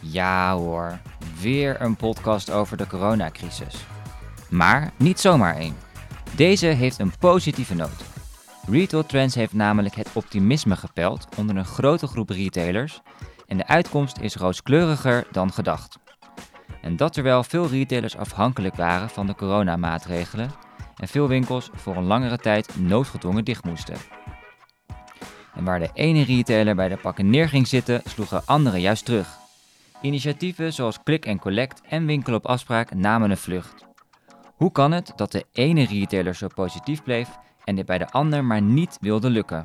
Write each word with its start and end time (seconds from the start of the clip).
Ja 0.00 0.54
hoor, 0.54 0.98
weer 1.40 1.80
een 1.80 1.96
podcast 1.96 2.50
over 2.50 2.76
de 2.76 2.86
coronacrisis. 2.86 3.86
Maar 4.50 4.92
niet 4.96 5.20
zomaar 5.20 5.56
één. 5.56 5.76
Deze 6.36 6.66
heeft 6.66 6.98
een 6.98 7.12
positieve 7.18 7.74
noot. 7.74 8.04
Retail 8.66 9.06
Trends 9.06 9.34
heeft 9.34 9.52
namelijk 9.52 9.94
het 9.94 10.10
optimisme 10.12 10.76
gepeld 10.76 11.28
onder 11.36 11.56
een 11.56 11.64
grote 11.64 12.06
groep 12.06 12.30
retailers 12.30 13.00
en 13.46 13.56
de 13.56 13.66
uitkomst 13.66 14.18
is 14.18 14.36
rooskleuriger 14.36 15.26
dan 15.30 15.52
gedacht. 15.52 15.98
En 16.82 16.96
dat 16.96 17.12
terwijl 17.12 17.44
veel 17.44 17.68
retailers 17.68 18.16
afhankelijk 18.16 18.74
waren 18.76 19.10
van 19.10 19.26
de 19.26 19.34
coronamaatregelen 19.34 20.50
en 20.96 21.08
veel 21.08 21.28
winkels 21.28 21.70
voor 21.74 21.96
een 21.96 22.04
langere 22.04 22.38
tijd 22.38 22.80
noodgedwongen 22.80 23.44
dicht 23.44 23.64
moesten. 23.64 23.96
En 25.54 25.64
waar 25.64 25.78
de 25.78 25.90
ene 25.94 26.24
retailer 26.24 26.74
bij 26.74 26.88
de 26.88 26.96
pakken 26.96 27.30
neer 27.30 27.48
ging 27.48 27.66
zitten, 27.66 28.02
sloegen 28.04 28.46
anderen 28.46 28.80
juist 28.80 29.04
terug. 29.04 29.47
Initiatieven 30.00 30.72
zoals 30.72 31.02
Click 31.02 31.38
Collect 31.40 31.80
en 31.88 32.06
Winkel 32.06 32.34
op 32.34 32.46
afspraak 32.46 32.94
namen 32.94 33.30
een 33.30 33.36
vlucht. 33.36 33.86
Hoe 34.54 34.72
kan 34.72 34.92
het 34.92 35.12
dat 35.16 35.32
de 35.32 35.44
ene 35.52 35.86
retailer 35.86 36.34
zo 36.34 36.46
positief 36.54 37.02
bleef 37.02 37.28
en 37.64 37.74
dit 37.74 37.86
bij 37.86 37.98
de 37.98 38.10
ander 38.10 38.44
maar 38.44 38.62
niet 38.62 38.98
wilde 39.00 39.30
lukken? 39.30 39.64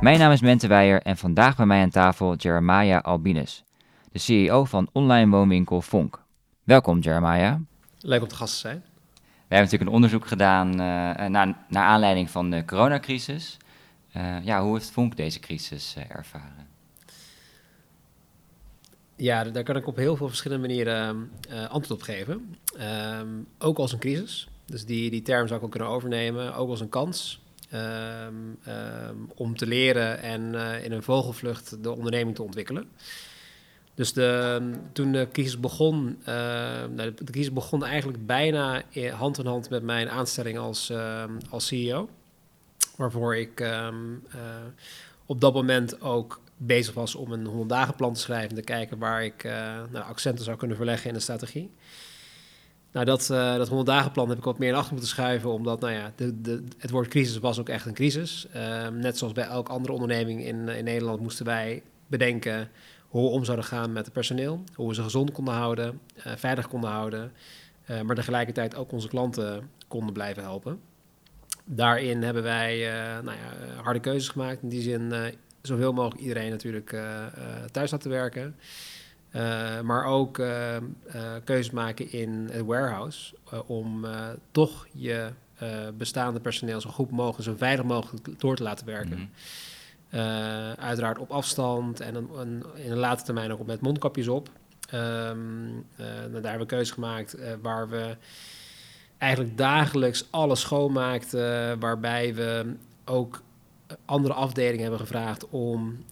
Mijn 0.00 0.18
naam 0.18 0.32
is 0.32 0.40
Mente 0.40 0.66
Weijer 0.66 1.02
en 1.02 1.16
vandaag 1.16 1.56
bij 1.56 1.66
mij 1.66 1.82
aan 1.82 1.90
tafel 1.90 2.34
Jeremiah 2.34 3.02
Albinus, 3.02 3.64
de 4.12 4.18
CEO 4.18 4.64
van 4.64 4.88
online 4.92 5.30
woonwinkel 5.30 5.80
Vonk. 5.80 6.22
Welkom 6.64 6.98
Jeremiah. 6.98 7.54
Leuk 7.98 8.22
om 8.22 8.28
te 8.28 8.34
gast 8.34 8.52
te 8.52 8.58
zijn. 8.58 8.84
We 9.50 9.56
hebben 9.56 9.70
natuurlijk 9.70 9.90
een 9.90 10.04
onderzoek 10.04 10.28
gedaan 10.28 10.70
uh, 10.70 11.28
naar, 11.28 11.64
naar 11.68 11.84
aanleiding 11.84 12.30
van 12.30 12.50
de 12.50 12.64
coronacrisis. 12.64 13.56
Uh, 14.16 14.44
ja, 14.44 14.62
hoe 14.62 14.74
heeft 14.74 14.90
Vonk 14.90 15.16
deze 15.16 15.40
crisis 15.40 15.96
ervaren? 16.08 16.68
Ja, 19.16 19.44
daar 19.44 19.62
kan 19.62 19.76
ik 19.76 19.86
op 19.86 19.96
heel 19.96 20.16
veel 20.16 20.28
verschillende 20.28 20.66
manieren 20.66 21.30
antwoord 21.48 21.90
op 21.90 22.02
geven. 22.02 22.56
Ehm, 22.78 23.28
ook 23.58 23.78
als 23.78 23.92
een 23.92 23.98
crisis. 23.98 24.48
Dus 24.66 24.84
die, 24.84 25.10
die 25.10 25.22
term 25.22 25.46
zou 25.46 25.58
ik 25.58 25.64
ook 25.64 25.70
kunnen 25.70 25.88
overnemen. 25.88 26.54
Ook 26.54 26.68
als 26.68 26.80
een 26.80 26.88
kans. 26.88 27.40
Ehm, 27.70 28.34
ehm, 28.64 29.16
om 29.34 29.56
te 29.56 29.66
leren 29.66 30.22
en 30.22 30.54
in 30.84 30.92
een 30.92 31.02
vogelvlucht 31.02 31.82
de 31.82 31.90
onderneming 31.90 32.36
te 32.36 32.42
ontwikkelen. 32.42 32.88
Dus 34.00 34.12
de, 34.12 34.60
toen 34.92 35.12
de 35.12 35.28
crisis 35.32 35.60
begon, 35.60 36.18
uh, 36.20 36.26
de 36.96 37.24
crisis 37.24 37.52
begon 37.52 37.84
eigenlijk 37.84 38.26
bijna 38.26 38.82
hand 39.12 39.38
in 39.38 39.46
hand 39.46 39.70
met 39.70 39.82
mijn 39.82 40.10
aanstelling 40.10 40.58
als, 40.58 40.90
uh, 40.90 41.24
als 41.50 41.66
CEO. 41.66 42.08
Waarvoor 42.96 43.36
ik 43.36 43.60
um, 43.60 44.22
uh, 44.34 44.40
op 45.26 45.40
dat 45.40 45.54
moment 45.54 46.00
ook 46.00 46.40
bezig 46.56 46.94
was 46.94 47.14
om 47.14 47.32
een 47.32 47.46
100 47.46 47.68
dagen 47.68 47.94
plan 47.94 48.14
te 48.14 48.20
schrijven 48.20 48.48
en 48.48 48.54
te 48.54 48.62
kijken 48.62 48.98
waar 48.98 49.24
ik 49.24 49.44
nou, 49.90 50.04
accenten 50.04 50.44
zou 50.44 50.56
kunnen 50.56 50.76
verleggen 50.76 51.08
in 51.08 51.14
de 51.14 51.20
strategie. 51.20 51.70
Nou, 52.92 53.06
dat, 53.06 53.26
dat 53.26 53.68
100 53.68 53.88
dagen 53.88 54.12
plan 54.12 54.28
heb 54.28 54.38
ik 54.38 54.44
wat 54.44 54.58
meer 54.58 54.68
in 54.68 54.74
achter 54.74 54.92
moeten 54.92 55.10
schuiven, 55.10 55.50
omdat 55.50 55.80
nou 55.80 55.92
ja, 55.92 56.12
de, 56.16 56.40
de, 56.40 56.64
het 56.78 56.90
woord 56.90 57.08
crisis 57.08 57.38
was 57.38 57.58
ook 57.58 57.68
echt 57.68 57.86
een 57.86 57.94
crisis. 57.94 58.46
Ehm, 58.52 58.96
net 58.96 59.18
zoals 59.18 59.32
bij 59.32 59.44
elke 59.44 59.72
andere 59.72 59.92
onderneming 59.92 60.44
in, 60.44 60.68
in 60.68 60.84
Nederland 60.84 61.20
moesten 61.20 61.46
wij 61.46 61.82
bedenken 62.06 62.70
hoe 63.10 63.22
we 63.22 63.28
om 63.28 63.44
zouden 63.44 63.66
gaan 63.66 63.92
met 63.92 64.04
het 64.04 64.14
personeel, 64.14 64.64
hoe 64.74 64.88
we 64.88 64.94
ze 64.94 65.02
gezond 65.02 65.32
konden 65.32 65.54
houden, 65.54 66.00
uh, 66.16 66.32
veilig 66.36 66.68
konden 66.68 66.90
houden, 66.90 67.32
uh, 67.90 68.00
maar 68.00 68.16
tegelijkertijd 68.16 68.74
ook 68.74 68.92
onze 68.92 69.08
klanten 69.08 69.70
konden 69.88 70.12
blijven 70.12 70.42
helpen. 70.42 70.80
Daarin 71.64 72.22
hebben 72.22 72.42
wij 72.42 72.78
uh, 72.78 73.24
nou 73.24 73.36
ja, 73.36 73.82
harde 73.82 74.00
keuzes 74.00 74.28
gemaakt. 74.28 74.62
In 74.62 74.68
die 74.68 74.82
zin 74.82 75.12
zoveel 75.62 75.92
mogelijk 75.92 76.20
iedereen 76.20 76.50
natuurlijk 76.50 76.96
thuis 77.70 77.90
laten 77.90 78.10
werken. 78.10 78.56
maar 79.84 80.04
ook 80.04 80.32
keuzes 81.44 81.70
maken 81.70 82.12
in 82.12 82.48
het 82.52 82.64
warehouse 82.64 83.34
om 83.66 84.06
toch 84.50 84.86
je 84.92 85.30
bestaande 85.94 86.40
personeel 86.40 86.80
zo 86.80 86.90
goed 86.90 87.10
mogelijk, 87.10 87.48
zo 87.48 87.54
veilig 87.56 87.84
mogelijk 87.84 88.40
door 88.40 88.56
te 88.56 88.62
laten 88.62 88.86
werken. 88.86 89.16
-hmm. 89.16 89.30
Uh, 90.14 90.72
uiteraard 90.72 91.18
op 91.18 91.30
afstand 91.30 92.00
en 92.00 92.14
een, 92.14 92.28
een, 92.38 92.64
in 92.74 92.90
een 92.90 92.98
latere 92.98 93.24
termijn 93.24 93.52
ook 93.52 93.66
met 93.66 93.80
mondkapjes 93.80 94.28
op. 94.28 94.48
Um, 94.94 95.68
uh, 95.76 96.06
daar 96.32 96.42
hebben 96.42 96.58
we 96.58 96.66
keuze 96.66 96.92
gemaakt 96.92 97.38
uh, 97.38 97.52
waar 97.62 97.88
we 97.88 98.16
eigenlijk 99.18 99.56
dagelijks 99.56 100.24
alles 100.30 100.60
schoonmaakten. 100.60 101.78
Waarbij 101.80 102.34
we 102.34 102.74
ook 103.04 103.42
andere 104.04 104.34
afdelingen 104.34 104.80
hebben 104.80 105.00
gevraagd 105.00 105.48
om 105.48 106.04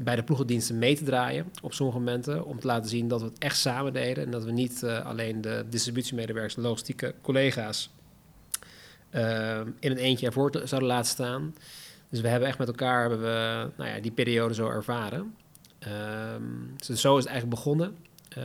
bij 0.00 0.16
de 0.16 0.22
ploegendiensten 0.22 0.78
mee 0.78 0.96
te 0.96 1.04
draaien 1.04 1.52
op 1.62 1.72
sommige 1.72 1.98
momenten. 1.98 2.44
Om 2.44 2.60
te 2.60 2.66
laten 2.66 2.90
zien 2.90 3.08
dat 3.08 3.20
we 3.20 3.26
het 3.26 3.38
echt 3.38 3.58
samen 3.58 3.92
deden. 3.92 4.24
En 4.24 4.30
dat 4.30 4.44
we 4.44 4.50
niet 4.52 4.84
alleen 4.84 5.40
de 5.40 5.64
distributiemedewerkers, 5.68 6.54
de 6.54 6.60
logistieke 6.60 7.14
collega's 7.22 7.90
in 9.78 9.90
een 9.90 9.96
eentje 9.96 10.26
ervoor 10.26 10.50
zouden 10.64 10.88
laten 10.88 11.10
staan. 11.10 11.54
Dus 12.10 12.20
we 12.20 12.28
hebben 12.28 12.48
echt 12.48 12.58
met 12.58 12.68
elkaar 12.68 13.00
hebben 13.00 13.20
we, 13.20 13.70
nou 13.76 13.90
ja, 13.90 14.00
die 14.00 14.10
periode 14.10 14.54
zo 14.54 14.68
ervaren. 14.68 15.34
Um, 16.34 16.74
dus 16.86 17.00
zo 17.00 17.16
is 17.16 17.24
het 17.24 17.32
eigenlijk 17.32 17.62
begonnen. 17.62 17.96
Uh, 18.38 18.44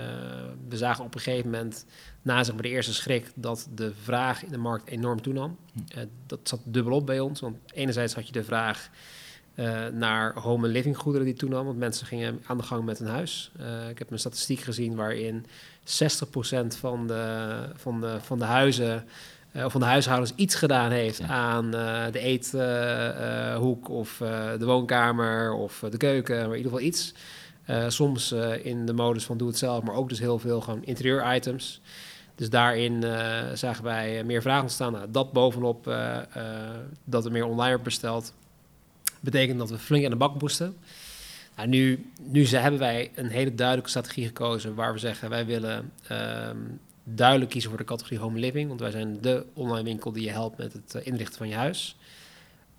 we 0.69 0.77
zagen 0.77 1.03
op 1.05 1.15
een 1.15 1.21
gegeven 1.21 1.49
moment, 1.49 1.85
na 2.21 2.43
zeg 2.43 2.53
maar, 2.53 2.63
de 2.63 2.69
eerste 2.69 2.93
schrik, 2.93 3.31
dat 3.35 3.67
de 3.75 3.93
vraag 4.01 4.43
in 4.43 4.51
de 4.51 4.57
markt 4.57 4.87
enorm 4.87 5.21
toenam. 5.21 5.57
Uh, 5.97 6.03
dat 6.25 6.39
zat 6.43 6.59
dubbelop 6.63 7.05
bij 7.05 7.19
ons. 7.19 7.39
Want 7.39 7.57
enerzijds 7.73 8.13
had 8.13 8.27
je 8.27 8.31
de 8.31 8.43
vraag 8.43 8.89
uh, 9.55 9.87
naar 9.87 10.33
home- 10.39 10.67
en 10.67 10.73
living 10.73 10.97
goederen 10.97 11.25
die 11.25 11.35
toenam. 11.35 11.65
Want 11.65 11.77
mensen 11.77 12.07
gingen 12.07 12.41
aan 12.45 12.57
de 12.57 12.63
gang 12.63 12.85
met 12.85 12.99
een 12.99 13.07
huis. 13.07 13.51
ik 13.89 13.99
heb 13.99 14.11
een 14.11 14.19
statistiek 14.19 14.59
gezien 14.59 14.95
waarin 14.95 15.45
60% 15.45 15.47
van 16.67 17.07
de, 17.07 17.55
van 17.75 18.01
de, 18.01 18.17
van 18.21 18.39
de 18.39 18.45
huizen 18.45 19.07
of 19.63 19.71
van 19.71 19.81
de 19.81 19.87
huishoudens 19.87 20.33
iets 20.35 20.55
gedaan 20.55 20.91
heeft 20.91 21.17
ja. 21.17 21.27
aan 21.27 21.65
uh, 21.65 22.03
de 22.11 22.19
eethoek 22.19 23.89
uh, 23.89 23.95
of 23.95 24.17
de 24.57 24.65
woonkamer 24.65 25.53
of 25.53 25.83
de 25.89 25.97
keuken, 25.97 26.35
maar 26.35 26.57
in 26.57 26.63
ieder 26.63 26.71
geval 26.71 26.85
iets. 26.85 27.13
soms 27.87 28.31
in 28.63 28.85
de 28.85 28.93
modus 28.93 29.25
van 29.25 29.37
doe 29.37 29.47
het 29.47 29.57
zelf, 29.57 29.83
maar 29.83 29.95
ook 29.95 30.09
dus 30.09 30.19
heel 30.19 30.39
veel 30.39 30.61
gewoon 30.61 30.83
interieur 30.83 31.35
items. 31.35 31.81
Dus 32.35 32.49
daarin 32.49 33.03
zagen 33.53 33.83
wij 33.83 34.23
meer 34.23 34.41
vragen 34.41 34.61
ontstaan. 34.61 34.91
Nou, 34.91 35.11
dat 35.11 35.31
bovenop 35.31 35.83
dat 37.03 37.25
er 37.25 37.31
meer 37.31 37.45
online 37.45 37.69
werd 37.69 37.83
besteld, 37.83 38.33
betekent 39.19 39.59
dat 39.59 39.69
we 39.69 39.77
flink 39.77 40.03
aan 40.03 40.11
de 40.11 40.17
bak 40.17 40.41
moesten. 40.41 40.75
Nou, 41.55 41.67
nu, 41.67 42.11
nu 42.21 42.45
hebben 42.47 42.79
wij 42.79 43.11
een 43.15 43.29
hele 43.29 43.55
duidelijke 43.55 43.89
strategie 43.89 44.25
gekozen 44.25 44.75
waar 44.75 44.93
we 44.93 44.99
zeggen 44.99 45.29
wij 45.29 45.45
willen 45.45 45.91
um, 46.11 46.79
duidelijk 47.05 47.51
kiezen 47.51 47.69
voor 47.69 47.79
de 47.79 47.85
categorie 47.85 48.19
home 48.19 48.39
living, 48.39 48.67
want 48.67 48.79
wij 48.79 48.91
zijn 48.91 49.21
de 49.21 49.45
online 49.53 49.83
winkel 49.83 50.11
die 50.11 50.23
je 50.23 50.31
helpt 50.31 50.57
met 50.57 50.73
het 50.73 50.95
uh, 50.95 51.05
inrichten 51.05 51.37
van 51.37 51.47
je 51.47 51.55
huis. 51.55 51.97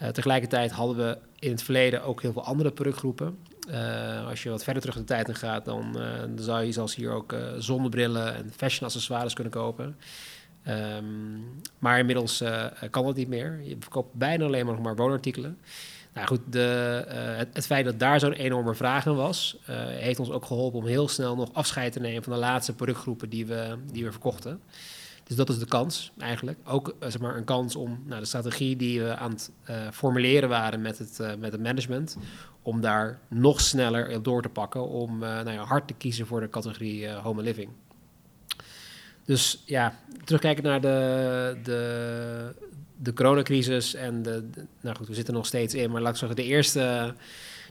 Uh, 0.03 0.09
tegelijkertijd 0.09 0.71
hadden 0.71 0.97
we 0.97 1.19
in 1.39 1.51
het 1.51 1.63
verleden 1.63 2.03
ook 2.03 2.23
heel 2.23 2.33
veel 2.33 2.45
andere 2.45 2.73
productgroepen. 2.73 3.39
Uh, 3.69 4.27
als 4.29 4.43
je 4.43 4.51
wat 4.51 4.65
verder 4.65 4.83
terug 4.83 4.97
de 4.97 5.05
tijd 5.05 5.29
in 5.29 5.35
gaat, 5.35 5.65
dan, 5.65 5.99
zou 6.37 6.65
je 6.65 6.73
zoals 6.73 6.95
hier 6.95 7.11
ook 7.11 7.35
zonnebrillen 7.59 8.35
en 8.35 8.53
fashion 8.57 8.87
accessoires 8.87 9.35
kunnen 9.35 9.53
kopen. 9.53 9.97
Um, 10.69 11.61
maar 11.79 11.99
inmiddels 11.99 12.43
kan 12.91 13.05
dat 13.05 13.17
niet 13.17 13.29
meer. 13.29 13.61
Je 13.63 13.77
verkoopt 13.81 14.15
bijna 14.15 14.45
alleen 14.45 14.67
maar 14.67 14.75
nog 14.75 14.85
maar 14.85 14.97
woonartikelen. 14.97 15.59
Nou 16.17 16.29
goed, 16.29 16.41
de, 16.51 17.05
uh, 17.09 17.15
het, 17.53 17.67
feit 17.67 17.85
dat 17.85 17.99
daar 17.99 18.21
zo'n 18.21 18.33
enorme 18.33 18.75
vraag 18.75 19.07
in 19.07 19.15
was, 19.15 19.59
uh, 19.61 19.77
heeft 19.87 20.19
ons 20.19 20.31
ook 20.31 20.45
geholpen 20.45 20.79
om 20.79 20.87
heel 20.87 21.09
snel 21.09 21.37
nog 21.37 21.49
afscheid 21.53 21.93
te 21.93 22.01
nemen 22.01 22.23
van 22.23 22.33
de 22.33 22.39
laatste 22.39 22.75
productgroepen 22.75 23.29
die 23.29 23.47
we, 23.47 23.77
die 23.93 24.05
we 24.05 24.11
verkochten. 24.11 24.61
Dus 25.25 25.37
dat 25.37 25.49
is 25.49 25.59
de 25.59 25.67
kans 25.67 26.13
eigenlijk. 26.19 26.59
Ook 26.65 26.89
uh, 26.89 27.09
zeg 27.09 27.21
maar 27.21 27.37
een 27.37 27.45
kans 27.45 27.77
om 27.77 28.03
nou, 28.07 28.21
de 28.21 28.27
strategie 28.27 28.77
die 28.77 29.03
we 29.03 29.17
aan 29.17 29.31
het 29.31 29.51
formuleren 29.93 30.49
waren 30.49 30.81
met 30.81 30.99
het, 30.99 31.39
met 31.39 31.53
het 31.53 31.63
management, 31.63 32.17
om 32.63 32.81
daar 32.81 33.19
nog 33.29 33.61
sneller 33.61 34.23
door 34.23 34.43
te 34.43 34.49
pakken, 34.49 34.89
om 34.89 35.19
nou 35.19 35.51
ja, 35.51 35.65
hard 35.65 35.87
te 35.87 35.95
kiezen 35.95 36.27
voor 36.27 36.41
de 36.41 36.49
categorie 36.49 37.11
home 37.11 37.43
living. 37.43 37.71
Dus 39.25 39.63
ja, 39.67 39.95
terugkijken 40.25 40.65
naar 40.65 40.81
de, 40.81 41.59
de, 41.63 42.55
de 42.97 43.13
coronacrisis 43.13 43.95
en 43.95 44.23
de, 44.23 44.45
nou 44.81 44.97
goed, 44.97 45.09
we 45.09 45.15
zitten 45.15 45.35
nog 45.35 45.47
steeds 45.47 45.75
in, 45.75 45.91
maar 45.91 46.01
laat 46.01 46.13
ik 46.13 46.19
zeggen, 46.19 46.37
de 46.37 46.45
eerste, 46.45 47.15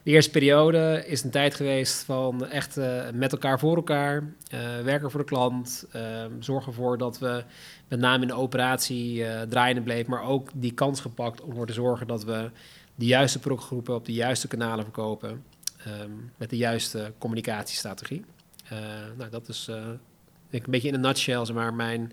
de 0.03 0.11
eerste 0.11 0.31
periode 0.31 1.03
is 1.07 1.23
een 1.23 1.29
tijd 1.29 1.55
geweest 1.55 2.03
van 2.03 2.47
echt 2.47 2.77
uh, 2.77 3.03
met 3.13 3.31
elkaar 3.31 3.59
voor 3.59 3.75
elkaar, 3.75 4.23
uh, 4.53 4.59
werken 4.83 5.11
voor 5.11 5.19
de 5.19 5.25
klant, 5.25 5.85
uh, 5.95 6.01
zorgen 6.39 6.71
ervoor 6.71 6.97
dat 6.97 7.19
we 7.19 7.43
met 7.87 7.99
name 7.99 8.21
in 8.21 8.27
de 8.27 8.33
operatie 8.33 9.25
draaiende 9.49 9.81
bleef, 9.81 10.07
maar 10.07 10.23
ook 10.23 10.49
die 10.53 10.73
kans 10.73 11.01
gepakt 11.01 11.41
om 11.41 11.49
ervoor 11.49 11.67
te 11.67 11.73
zorgen 11.73 12.07
dat 12.07 12.23
we 12.23 12.49
de 12.95 13.05
juiste 13.05 13.39
productgroepen 13.39 13.95
op 13.95 14.05
de 14.05 14.13
juiste 14.13 14.47
kanalen 14.47 14.83
verkopen, 14.83 15.43
um, 16.01 16.31
met 16.37 16.49
de 16.49 16.57
juiste 16.57 17.11
communicatiestrategie. 17.17 18.25
nou, 19.17 19.29
dat 19.29 19.49
is 19.49 19.69
ik 20.55 20.65
een 20.65 20.71
beetje 20.71 20.87
in 20.87 20.93
een 20.93 21.01
nutshell, 21.01 21.45
zeg 21.45 21.55
maar, 21.55 21.73
mijn 21.73 22.11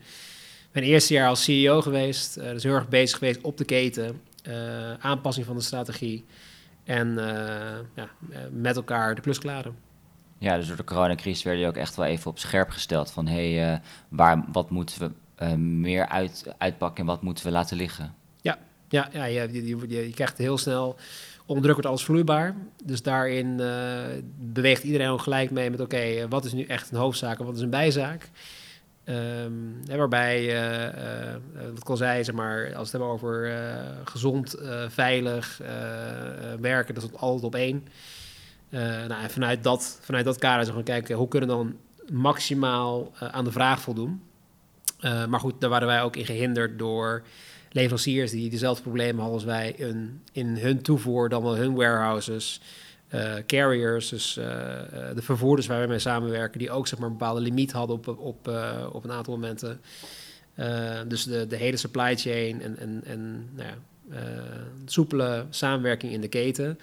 mijn 0.73 0.85
eerste 0.85 1.15
jaar 1.15 1.29
als 1.29 1.45
CEO 1.45 1.81
geweest. 1.81 2.35
dus 2.35 2.63
heel 2.63 2.75
erg 2.75 2.89
bezig 2.89 3.19
geweest 3.19 3.41
op 3.41 3.57
de 3.57 3.65
keten. 3.65 4.21
aanpassing 4.99 5.47
van 5.47 5.57
de 5.57 5.63
strategie. 5.63 6.25
En 6.85 7.15
ja, 7.95 8.09
met 8.51 8.77
elkaar 8.77 9.15
de 9.15 9.21
plus 9.21 9.39
klaren. 9.39 9.77
Ja, 10.39 10.57
dus 10.57 10.67
door 10.67 10.77
de 10.77 10.85
coronacrisis 10.85 11.43
werd 11.43 11.59
je 11.59 11.67
ook 11.67 11.77
echt 11.77 11.97
wel 11.97 12.07
even 12.07 12.31
op 12.31 12.39
scherp 12.39 12.71
gesteld. 12.71 13.11
Van 13.11 13.27
hé, 13.27 13.55
hey, 13.55 13.81
waar, 14.09 14.45
wat 14.53 14.71
moeten 14.71 15.15
we 15.37 15.57
meer 15.57 16.09
uit, 16.09 16.55
uitpakken 16.59 17.01
en 17.01 17.07
wat 17.07 17.23
moeten 17.23 17.45
we 17.45 17.51
laten 17.51 17.77
liggen? 17.77 18.15
Ja, 18.41 18.59
ja, 18.89 19.09
ja 19.13 19.25
je, 19.25 19.53
je, 19.53 19.77
je, 19.89 20.07
je 20.07 20.15
krijgt 20.15 20.39
heel 20.39 20.59
snel 20.59 20.99
onder 21.47 21.63
druk 21.63 21.75
wordt 21.75 21.89
alles 21.89 22.05
vloeibaar. 22.05 22.55
Dus 22.85 23.03
daarin 23.03 23.47
uh, 23.61 24.01
beweegt 24.39 24.83
iedereen 24.83 25.09
ook 25.09 25.21
gelijk 25.21 25.51
mee 25.51 25.71
met... 25.71 25.81
oké, 25.81 25.97
eh, 25.97 26.25
wat 26.29 26.45
is 26.45 26.53
nu 26.53 26.65
echt 26.65 26.91
een 26.91 26.99
hoofdzaak 26.99 27.39
en 27.39 27.45
wat 27.45 27.57
is 27.57 27.61
een 27.61 27.71
bijzaak? 27.71 28.31
Um, 29.05 29.81
waarbij, 29.87 30.45
uh, 30.45 31.33
wat 31.69 31.79
ik 31.79 31.89
al 31.89 31.97
zei, 31.97 32.25
zeg 32.25 32.35
maar, 32.35 32.75
als 32.75 32.83
het 32.83 32.91
hebben 32.91 33.09
over 33.09 33.53
gezond, 34.05 34.57
veilig 34.89 35.61
werken... 36.61 36.95
dat 36.95 37.03
is 37.03 37.13
altijd 37.17 37.45
op 37.45 37.55
één. 37.55 37.87
nou, 38.71 39.23
en 39.23 39.31
vanuit 39.31 39.63
dat, 39.63 39.99
vanuit 40.03 40.25
dat 40.25 40.39
kader 40.39 40.63
zijn 40.65 40.77
gaan 40.77 40.85
kijken... 40.85 41.17
hoe 41.17 41.29
kunnen 41.29 41.49
we 41.49 41.55
dan 41.55 41.77
maximaal 42.13 43.13
aan 43.19 43.45
de 43.45 43.53
vraag 43.53 43.81
voldoen? 43.81 44.23
maar 45.29 45.41
goed, 45.41 45.61
daar 45.61 45.71
waren 45.71 45.89
wij 45.89 46.03
ook 46.03 46.17
in 46.17 46.27
gehinderd 46.27 46.79
door 46.79 47.23
leveranciers 47.73 48.31
die 48.31 48.51
dezelfde 48.51 48.83
problemen 48.83 49.21
hadden 49.21 49.35
als 49.35 49.45
wij 49.45 49.73
in, 49.77 50.23
in 50.33 50.57
hun 50.57 50.83
toevoer, 50.83 51.29
dan 51.29 51.43
wel 51.43 51.57
hun 51.57 51.75
warehouses. 51.75 52.61
Uh, 53.15 53.35
carriers, 53.47 54.09
dus 54.09 54.37
uh, 54.37 54.45
de 55.15 55.23
vervoerders 55.23 55.67
waar 55.67 55.79
wij 55.79 55.87
mee 55.87 55.99
samenwerken, 55.99 56.59
die 56.59 56.71
ook 56.71 56.87
zeg 56.87 56.99
maar, 56.99 57.09
een 57.09 57.17
bepaalde 57.17 57.41
limiet 57.41 57.73
hadden 57.73 57.97
op, 57.97 58.09
op, 58.09 58.49
op 58.93 59.05
een 59.05 59.13
aantal 59.13 59.35
momenten. 59.35 59.81
dus 61.09 61.25
de, 61.25 61.47
de 61.47 61.57
hele 61.57 61.77
supply 61.77 62.17
chain 62.17 62.63
en, 62.63 62.79
en, 62.79 63.03
en 63.05 63.49
nou 63.55 63.69
ja, 63.69 63.75
soepele 64.85 65.47
samenwerking 65.51 66.13
in 66.13 66.21
de 66.21 66.29
keten, 66.29 66.79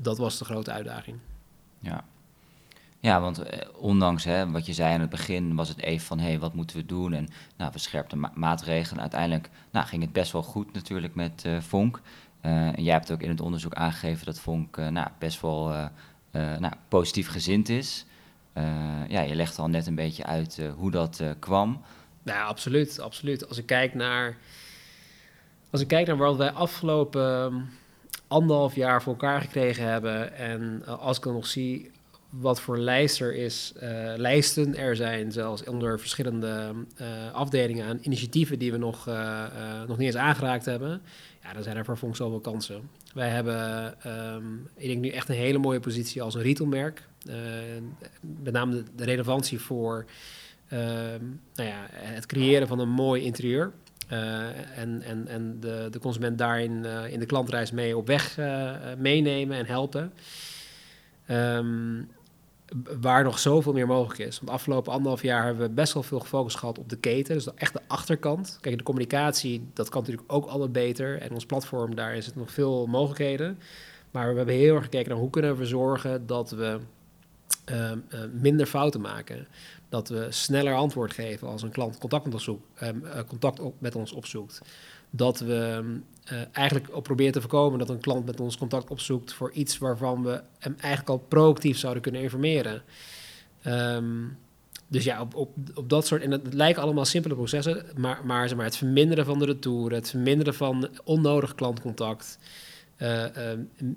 dat 0.00 0.18
was 0.18 0.38
de 0.38 0.44
grote 0.44 0.70
uitdaging. 0.70 1.18
Ja, 1.80 2.04
ja, 3.00 3.20
want 3.20 3.38
eh, 3.38 3.68
ondanks 3.74 4.24
hè, 4.24 4.50
wat 4.50 4.66
je 4.66 4.72
zei 4.72 4.94
aan 4.94 5.00
het 5.00 5.10
begin, 5.10 5.54
was 5.54 5.68
het 5.68 5.78
even 5.78 6.06
van 6.06 6.18
hé, 6.18 6.28
hey, 6.28 6.38
wat 6.38 6.54
moeten 6.54 6.76
we 6.76 6.86
doen? 6.86 7.12
En 7.12 7.28
nou, 7.56 7.70
we 7.72 7.78
scherpten 7.78 8.20
ma 8.20 8.32
maatregelen. 8.34 9.00
Uiteindelijk 9.00 9.50
nou, 9.70 9.86
ging 9.86 10.02
het 10.02 10.12
best 10.12 10.32
wel 10.32 10.42
goed 10.42 10.72
natuurlijk 10.72 11.14
met 11.14 11.44
Vonk. 11.60 12.00
En 12.40 12.82
jij 12.82 12.92
hebt 12.92 13.10
ook 13.10 13.22
in 13.22 13.28
het 13.28 13.40
onderzoek 13.40 13.74
aangegeven 13.74 14.26
dat 14.26 14.40
Vonk 14.40 14.76
nou, 14.76 15.08
best 15.18 15.40
wel 15.40 15.90
nou, 16.32 16.72
positief 16.88 17.28
gezind 17.28 17.68
is. 17.68 18.04
ja, 19.08 19.20
je 19.20 19.34
legt 19.34 19.58
al 19.58 19.68
net 19.68 19.86
een 19.86 19.94
beetje 19.94 20.24
uit 20.24 20.60
hoe 20.76 20.90
dat 20.90 21.22
kwam. 21.38 21.82
Ja, 22.22 22.44
absoluut, 22.44 23.00
absoluut. 23.00 23.48
Als 23.48 23.58
ik 23.58 23.66
kijk 23.66 23.94
naar, 23.94 24.36
als 25.70 25.80
ik 25.80 25.88
kijk 25.88 26.06
naar 26.06 26.16
wat 26.16 26.36
wij 26.36 26.50
afgelopen 26.50 27.68
anderhalf 28.28 28.74
jaar 28.74 29.02
voor 29.02 29.12
elkaar 29.12 29.40
gekregen 29.40 29.84
hebben. 29.84 30.34
En 30.34 30.86
als 30.86 31.16
ik 31.16 31.22
dan 31.22 31.32
nog 31.32 31.46
zie 31.46 31.90
wat 32.30 32.60
voor 32.60 32.78
lijst 32.78 33.20
er 33.20 33.34
is, 33.34 33.72
uh, 33.82 34.12
lijsten 34.16 34.76
er 34.76 34.96
zijn, 34.96 35.32
zelfs 35.32 35.64
onder 35.64 36.00
verschillende 36.00 36.74
uh, 37.00 37.32
afdelingen 37.32 37.86
aan 37.86 37.98
initiatieven 38.00 38.58
die 38.58 38.72
we 38.72 38.78
nog, 38.78 39.08
uh, 39.08 39.44
nog 39.86 39.96
niet 39.96 40.06
eens 40.06 40.16
aangeraakt 40.16 40.64
hebben. 40.64 41.02
Ja, 41.42 41.52
dan 41.52 41.62
zijn 41.62 41.76
er 41.76 41.96
Vonk 41.96 42.16
zoveel 42.16 42.40
kansen. 42.40 42.90
Wij 43.14 43.28
hebben, 43.28 43.94
um, 44.06 44.68
ik 44.76 44.86
denk 44.86 45.00
nu 45.00 45.08
echt 45.08 45.28
een 45.28 45.34
hele 45.34 45.58
mooie 45.58 45.80
positie 45.80 46.22
als 46.22 46.34
een 46.34 46.42
retailmerk. 46.42 47.02
met 48.20 48.52
name 48.52 48.74
de, 48.74 48.82
de 48.96 49.04
relevantie 49.04 49.60
voor 49.60 50.04
ehm, 50.68 51.24
nou 51.54 51.68
ja, 51.68 51.86
het 51.90 52.26
creëren 52.26 52.68
van 52.68 52.78
een 52.78 52.88
mooi 52.88 53.22
interieur. 53.22 53.72
en 54.08 55.02
en, 55.02 55.28
en 55.28 55.56
de, 55.60 55.88
de 55.90 55.98
consument 55.98 56.38
daarin 56.38 56.84
in 57.10 57.18
de 57.18 57.26
klantreis 57.26 57.70
mee 57.70 57.96
op 57.96 58.06
weg 58.06 58.36
meenemen 58.98 59.56
en 59.56 59.66
helpen. 59.66 60.12
Um, 61.30 62.08
waar 63.00 63.24
nog 63.24 63.38
zoveel 63.38 63.72
meer 63.72 63.86
mogelijk 63.86 64.18
is. 64.18 64.36
Want 64.36 64.46
de 64.46 64.52
afgelopen 64.52 64.92
anderhalf 64.92 65.22
jaar 65.22 65.44
hebben 65.44 65.68
we 65.68 65.74
best 65.74 65.92
wel 65.92 66.02
veel 66.02 66.20
gefocust 66.20 66.56
gehad 66.56 66.78
op 66.78 66.88
de 66.88 66.96
keten. 66.96 67.34
Dus 67.34 67.54
echt 67.54 67.72
de 67.72 67.80
achterkant. 67.86 68.58
Kijk, 68.60 68.78
de 68.78 68.84
communicatie, 68.84 69.68
dat 69.74 69.88
kan 69.88 70.00
natuurlijk 70.00 70.32
ook 70.32 70.46
altijd 70.46 70.72
beter. 70.72 71.20
En 71.20 71.32
ons 71.32 71.46
platform, 71.46 71.94
daar 71.94 72.14
het 72.14 72.36
nog 72.36 72.52
veel 72.52 72.86
mogelijkheden. 72.86 73.58
Maar 74.10 74.30
we 74.30 74.36
hebben 74.36 74.54
heel 74.54 74.74
erg 74.74 74.84
gekeken 74.84 75.10
naar 75.10 75.18
hoe 75.18 75.30
kunnen 75.30 75.56
we 75.56 75.66
zorgen 75.66 76.26
dat 76.26 76.50
we 76.50 76.78
uh, 77.70 77.90
uh, 77.90 78.20
minder 78.32 78.66
fouten 78.66 79.00
maken. 79.00 79.46
Dat 79.88 80.08
we 80.08 80.26
sneller 80.28 80.74
antwoord 80.74 81.12
geven 81.12 81.48
als 81.48 81.62
een 81.62 81.70
klant 81.70 81.98
contact 81.98 82.24
met 82.24 82.34
ons, 82.34 82.44
zoekt, 82.44 82.82
uh, 82.82 82.88
contact 83.26 83.60
op, 83.60 83.74
met 83.78 83.94
ons 83.94 84.12
opzoekt. 84.12 84.60
Dat 85.10 85.38
we 85.38 85.82
uh, 86.32 86.38
eigenlijk 86.52 86.96
op 86.96 87.04
proberen 87.04 87.32
te 87.32 87.40
voorkomen 87.40 87.78
dat 87.78 87.88
een 87.88 88.00
klant 88.00 88.26
met 88.26 88.40
ons 88.40 88.56
contact 88.56 88.90
opzoekt 88.90 89.32
voor 89.32 89.52
iets 89.52 89.78
waarvan 89.78 90.22
we 90.22 90.42
hem 90.58 90.74
eigenlijk 90.78 91.08
al 91.08 91.26
proactief 91.28 91.78
zouden 91.78 92.02
kunnen 92.02 92.20
informeren. 92.20 92.82
Um, 93.66 94.38
dus 94.86 95.04
ja, 95.04 95.20
op, 95.20 95.34
op, 95.34 95.50
op 95.74 95.88
dat 95.88 96.06
soort. 96.06 96.22
En 96.22 96.30
het, 96.30 96.54
lijken 96.54 96.82
allemaal 96.82 97.04
simpele 97.04 97.34
processen, 97.34 97.84
maar, 97.96 98.20
maar, 98.24 98.48
zeg 98.48 98.56
maar 98.56 98.66
het 98.66 98.76
verminderen 98.76 99.24
van 99.24 99.38
de 99.38 99.44
retouren, 99.44 99.98
het 99.98 100.10
verminderen 100.10 100.54
van 100.54 100.88
onnodig 101.04 101.54
klantcontact. 101.54 102.38
Uh, 102.98 103.22
uh, 103.22 103.28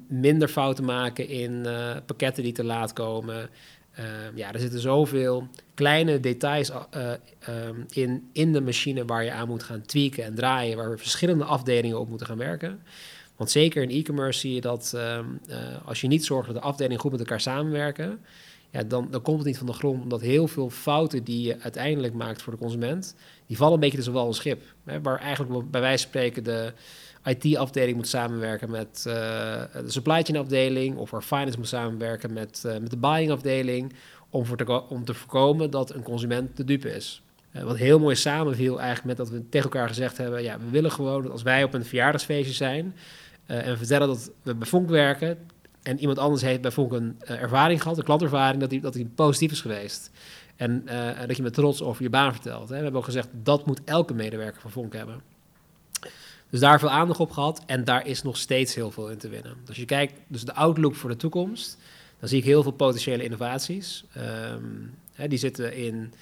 minder 0.08 0.48
fouten 0.48 0.86
maken 0.86 1.28
in 1.28 1.68
pakketten 2.06 2.44
die 2.44 2.54
te 2.54 2.63
laat 2.63 2.94
komen. 2.94 3.50
Ehm, 3.91 4.35
ja, 4.38 4.53
er 4.53 4.59
zitten 4.59 4.79
zoveel 4.79 5.47
kleine 5.73 6.19
details 6.19 6.71
uh, 6.97 7.11
in, 7.89 8.29
in 8.31 8.53
de 8.53 8.61
machine 8.61 9.05
waar 9.05 9.23
je 9.23 9.31
aan 9.31 9.47
moet 9.47 9.63
gaan 9.63 9.81
tweaken 9.81 10.23
en 10.23 10.35
draaien, 10.35 10.77
waar 10.77 10.89
we 10.89 10.97
verschillende 10.97 11.43
afdelingen 11.43 11.99
op 11.99 12.09
moeten 12.09 12.27
gaan 12.27 12.38
werken. 12.38 12.81
Want 13.35 13.51
zeker 13.51 13.83
in 13.83 13.89
e-commerce 13.89 14.39
zie 14.39 14.53
je 14.53 14.61
dat 14.61 14.93
ehm, 14.95 15.25
eh, 15.47 15.57
als 15.85 16.01
je 16.01 16.07
niet 16.07 16.25
zorgt 16.25 16.45
dat 16.47 16.55
de 16.55 16.61
afdelingen 16.61 16.99
goed 16.99 17.11
met 17.11 17.19
elkaar 17.19 17.41
samenwerken, 17.41 18.19
ja, 18.69 18.83
dan, 18.83 19.07
dan 19.11 19.21
komt 19.21 19.38
het 19.38 19.47
niet 19.47 19.57
van 19.57 19.65
de 19.65 19.73
grond, 19.73 20.03
omdat 20.03 20.21
heel 20.21 20.47
veel 20.47 20.69
fouten 20.69 21.23
die 21.23 21.47
je 21.47 21.59
uiteindelijk 21.59 22.13
maakt 22.13 22.41
voor 22.41 22.53
de 22.53 22.59
consument, 22.59 23.15
die 23.47 23.57
vallen 23.57 23.73
een 23.73 23.79
beetje 23.79 23.95
tussen 23.95 24.13
wal 24.13 24.27
en 24.27 24.33
schip. 24.33 24.61
Hè, 24.83 25.01
waar 25.01 25.19
eigenlijk 25.19 25.71
bij 25.71 25.81
wijze 25.81 26.01
van 26.03 26.09
spreken 26.09 26.43
de 26.43 26.73
IT-afdeling 27.23 27.95
moet 27.95 28.07
samenwerken 28.07 28.69
met 28.69 29.03
uh, 29.07 29.13
de 29.73 29.91
supply 29.91 30.23
chain 30.23 30.39
afdeling, 30.39 30.97
of 30.97 31.12
waar 31.12 31.21
finance 31.21 31.57
moet 31.57 31.68
samenwerken 31.68 32.33
met, 32.33 32.63
uh, 32.65 32.77
met 32.77 32.89
de 32.89 32.97
buying 32.97 33.31
afdeling, 33.31 33.94
om, 34.29 34.56
te, 34.56 34.89
om 34.89 35.06
te 35.06 35.13
voorkomen 35.13 35.71
dat 35.71 35.94
een 35.94 36.03
consument 36.03 36.57
de 36.57 36.63
dupe 36.63 36.95
is. 36.95 37.21
Uh, 37.56 37.63
wat 37.63 37.77
heel 37.77 38.00
mooi 38.00 38.15
samenviel 38.15 38.79
eigenlijk 38.79 39.07
met 39.07 39.18
dat 39.18 39.29
we 39.29 39.50
tegen 39.50 39.71
elkaar 39.71 39.88
gezegd 39.88 40.18
hebben, 40.18 40.44
ja, 40.44 40.59
we 40.59 40.69
willen 40.69 40.91
gewoon 40.91 41.21
dat 41.21 41.31
als 41.31 41.41
wij 41.41 41.63
op 41.63 41.73
een 41.73 41.85
verjaardagsfeestje 41.85 42.53
zijn 42.53 42.95
en 43.45 43.77
vertellen 43.77 44.07
dat 44.07 44.31
we 44.43 44.55
bij 44.55 44.67
Vonk 44.67 44.89
werken 44.89 45.38
en 45.84 46.00
iemand 46.00 46.17
anders 46.17 46.41
heeft 46.41 46.62
bij 46.62 46.72
Vonk 46.72 46.91
een 46.91 47.22
ervaring 47.25 47.81
gehad, 47.81 47.98
een 47.98 48.03
klantervaring, 48.03 48.62
dat 48.62 48.69
die, 48.69 48.81
dat 48.81 48.93
die 48.93 49.12
positief 49.15 49.51
is 49.51 49.62
geweest. 49.62 50.12
En 50.55 50.86
dat 51.27 51.38
je 51.38 51.43
met 51.43 51.53
trots 51.53 51.81
over 51.81 52.03
je 52.03 52.10
baan 52.10 52.34
vertelt. 52.34 52.69
Hè. 52.69 52.75
We 52.75 52.81
hebben 52.84 53.00
ook 53.00 53.05
gezegd, 53.05 53.27
dat 53.43 53.65
moet 53.65 53.81
elke 53.86 54.13
medewerker 54.13 54.62
van 54.62 54.72
Vonk 54.72 54.93
hebben. 54.93 55.30
Dus 56.51 56.60
daar 56.60 56.79
veel 56.79 56.89
aandacht 56.89 57.20
op 57.20 57.31
gehad 57.31 57.62
en 57.65 57.84
daar 57.84 58.08
is 58.08 58.24
nog 58.24 58.38
steeds 58.38 58.75
heel 58.75 58.91
veel 58.91 59.10
in 59.10 59.17
te 59.17 59.29
winnen. 59.29 59.55
Dus 59.60 59.67
als 59.67 59.77
je 59.77 59.86
kijkt, 59.86 60.13
dus 60.27 60.43
de 60.43 60.53
outlook 60.53 60.96
voor 60.96 61.10
de 61.10 61.15
toekomst, 61.15 61.77
dan 62.20 62.29
zie 62.29 62.38
ik 62.38 62.43
heel 62.43 62.63
veel 62.63 62.72
potentiële 62.72 63.24
innovaties. 63.24 64.03
Um, 64.53 64.93
hè, 65.13 65.27
die 65.27 65.38
zitten 65.38 65.75
in 65.75 66.13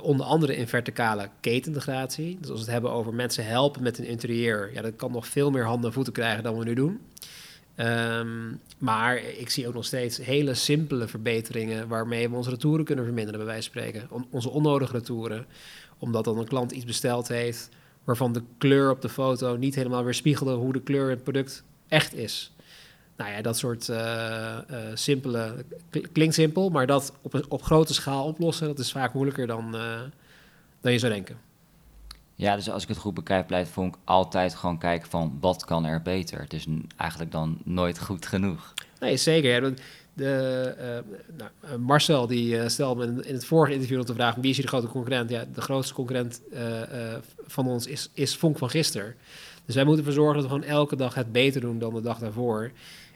onder 0.00 0.26
andere 0.26 0.56
in 0.56 0.68
verticale 0.68 1.28
ketenintegratie. 1.40 2.38
Dus 2.40 2.50
als 2.50 2.58
we 2.58 2.64
het 2.64 2.72
hebben 2.72 2.90
over 2.90 3.14
mensen 3.14 3.46
helpen 3.46 3.82
met 3.82 3.98
een 3.98 4.04
interieur, 4.04 4.70
ja, 4.72 4.82
dat 4.82 4.96
kan 4.96 5.12
nog 5.12 5.26
veel 5.26 5.50
meer 5.50 5.64
handen 5.64 5.86
en 5.86 5.92
voeten 5.92 6.12
krijgen 6.12 6.42
dan 6.42 6.58
we 6.58 6.64
nu 6.64 6.74
doen. 6.74 7.00
Um, 7.76 8.60
maar 8.78 9.16
ik 9.16 9.50
zie 9.50 9.68
ook 9.68 9.74
nog 9.74 9.84
steeds 9.84 10.16
hele 10.18 10.54
simpele 10.54 11.08
verbeteringen 11.08 11.88
waarmee 11.88 12.28
we 12.28 12.36
onze 12.36 12.50
retouren 12.50 12.84
kunnen 12.84 13.04
verminderen, 13.04 13.38
bij 13.40 13.48
wijze 13.48 13.70
van 13.70 13.82
spreken. 13.82 14.08
onze 14.30 14.50
onnodige 14.50 14.92
retouren, 14.92 15.46
omdat 15.98 16.24
dan 16.24 16.38
een 16.38 16.48
klant 16.48 16.72
iets 16.72 16.84
besteld 16.84 17.28
heeft 17.28 17.68
waarvan 18.04 18.32
de 18.32 18.42
kleur 18.58 18.90
op 18.90 19.02
de 19.02 19.08
foto 19.08 19.56
niet 19.56 19.74
helemaal 19.74 20.04
weerspiegelde 20.04 20.52
hoe 20.52 20.72
de 20.72 20.82
kleur 20.82 21.04
in 21.04 21.14
het 21.14 21.22
product 21.22 21.64
echt 21.88 22.14
is. 22.14 22.52
Nou 23.16 23.30
ja, 23.30 23.42
dat 23.42 23.58
soort 23.58 23.88
uh, 23.88 23.96
uh, 24.70 24.78
simpele, 24.94 25.64
klinkt 26.12 26.34
simpel, 26.34 26.70
maar 26.70 26.86
dat 26.86 27.12
op, 27.22 27.44
op 27.48 27.62
grote 27.62 27.94
schaal 27.94 28.24
oplossen, 28.26 28.66
dat 28.66 28.78
is 28.78 28.92
vaak 28.92 29.14
moeilijker 29.14 29.46
dan, 29.46 29.76
uh, 29.76 30.00
dan 30.80 30.92
je 30.92 30.98
zou 30.98 31.12
denken. 31.12 31.38
Ja, 32.34 32.56
dus 32.56 32.70
als 32.70 32.82
ik 32.82 32.88
het 32.88 32.98
goed 32.98 33.14
bekijk, 33.14 33.46
blijft 33.46 33.70
Vonk 33.70 33.96
altijd 34.04 34.54
gewoon 34.54 34.78
kijken 34.78 35.10
van 35.10 35.38
wat 35.40 35.64
kan 35.64 35.84
er 35.84 36.02
beter. 36.02 36.40
Het 36.40 36.52
is 36.52 36.66
eigenlijk 36.96 37.32
dan 37.32 37.58
nooit 37.64 38.00
goed 38.00 38.26
genoeg. 38.26 38.74
Nee, 39.00 39.16
zeker. 39.16 39.62
Ja. 39.62 39.74
De, 40.14 40.74
uh, 40.78 41.16
nou, 41.36 41.50
eh, 41.60 41.74
Marcel 41.76 42.26
die 42.26 42.56
uh, 42.56 42.68
stelde 42.68 43.06
me 43.06 43.26
in 43.26 43.34
het 43.34 43.44
vorige 43.44 43.72
interview 43.72 43.96
nog 43.96 44.06
de 44.06 44.14
vraag: 44.14 44.34
wie 44.34 44.50
is 44.50 44.56
hier 44.56 44.64
de 44.64 44.70
grote 44.70 44.86
concurrent? 44.86 45.30
Ja, 45.30 45.44
de 45.54 45.60
grootste 45.60 45.94
concurrent 45.94 46.42
van 47.46 47.66
ons 47.66 47.86
is, 47.86 48.10
is 48.12 48.36
Vonk 48.36 48.58
van 48.58 48.70
gisteren. 48.70 49.14
Dus 49.66 49.74
wij 49.74 49.84
moeten 49.84 50.04
ervoor 50.04 50.22
zorgen 50.22 50.42
dat 50.42 50.50
we 50.50 50.56
gewoon 50.56 50.78
elke 50.78 50.96
dag 50.96 51.14
het 51.14 51.32
beter 51.32 51.60
doen 51.60 51.78
dan 51.78 51.94
de 51.94 52.00
dag 52.00 52.18
daarvoor. 52.18 52.70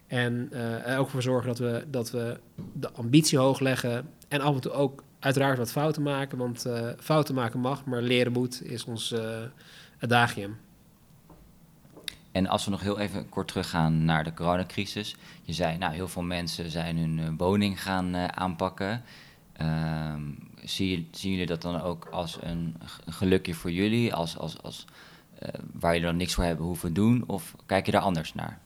En 0.06 0.50
ook 0.98 1.04
ervoor 1.04 1.22
zorgen 1.22 1.48
dat 1.48 1.58
we, 1.58 1.84
dat 1.90 2.10
we 2.10 2.36
de 2.72 2.90
ambitie 2.90 3.38
hoog 3.38 3.60
leggen 3.60 4.08
en 4.28 4.40
af 4.40 4.54
en 4.54 4.60
toe 4.60 4.72
ook 4.72 5.02
uiteraard 5.18 5.58
wat 5.58 5.70
fouten 5.70 6.02
maken, 6.02 6.38
want 6.38 6.66
fouten 6.98 7.34
maken 7.34 7.60
mag, 7.60 7.84
maar 7.84 8.02
leren 8.02 8.32
moet, 8.32 8.62
is 8.64 8.84
ons 8.84 9.14
adagium. 10.00 10.56
En 12.38 12.46
als 12.46 12.64
we 12.64 12.70
nog 12.70 12.80
heel 12.80 12.98
even 12.98 13.28
kort 13.28 13.48
teruggaan 13.48 14.04
naar 14.04 14.24
de 14.24 14.34
coronacrisis. 14.34 15.16
Je 15.42 15.52
zei, 15.52 15.78
nou, 15.78 15.94
heel 15.94 16.08
veel 16.08 16.22
mensen 16.22 16.70
zijn 16.70 16.96
hun 16.96 17.36
woning 17.36 17.82
gaan 17.82 18.16
aanpakken. 18.16 19.02
Ehm, 19.52 20.22
zie, 20.64 21.08
zien 21.10 21.30
jullie 21.30 21.46
dat 21.46 21.62
dan 21.62 21.80
ook 21.80 22.08
als 22.10 22.38
een 22.40 22.76
gelukje 23.06 23.54
voor 23.54 23.70
jullie, 23.70 24.14
als, 24.14 24.38
als, 24.38 24.62
als, 24.62 24.84
uh, 25.42 25.48
waar 25.72 25.92
jullie 25.92 26.06
dan 26.06 26.16
niks 26.16 26.34
voor 26.34 26.44
hebben 26.44 26.66
hoeven 26.66 26.92
doen? 26.92 27.24
Of 27.26 27.54
kijk 27.66 27.86
je 27.86 27.92
daar 27.92 28.00
anders 28.00 28.34
naar? 28.34 28.58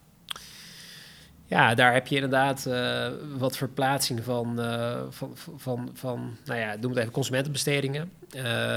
Ja, 1.52 1.74
daar 1.74 1.92
heb 1.92 2.06
je 2.06 2.14
inderdaad 2.14 2.64
uh, 2.68 3.08
wat 3.38 3.56
verplaatsing 3.56 4.24
van, 4.24 4.60
uh, 4.60 5.00
van, 5.10 5.32
van, 5.56 5.90
van, 5.94 6.36
nou 6.44 6.60
ja, 6.60 6.76
noem 6.80 6.90
het 6.90 7.00
even 7.00 7.12
consumentenbestedingen. 7.12 8.12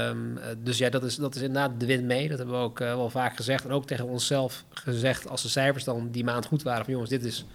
Um, 0.08 0.38
dus 0.62 0.78
ja, 0.78 0.90
dat 0.90 1.04
is, 1.04 1.16
dat 1.16 1.34
is 1.34 1.42
inderdaad 1.42 1.80
de 1.80 1.86
wind 1.86 2.04
mee. 2.04 2.28
Dat 2.28 2.38
hebben 2.38 2.56
we 2.56 2.62
ook 2.62 2.78
wel 2.78 3.10
vaak 3.10 3.36
gezegd. 3.36 3.64
En 3.64 3.70
ook 3.70 3.86
tegen 3.86 4.04
onszelf 4.04 4.64
gezegd 4.70 5.28
als 5.28 5.42
de 5.42 5.48
cijfers 5.48 5.84
dan 5.84 6.10
die 6.10 6.24
maand 6.24 6.46
goed 6.46 6.62
waren. 6.62 6.84
Van 6.84 6.92
jongens, 6.92 7.10
dit 7.10 7.24
is 7.24 7.46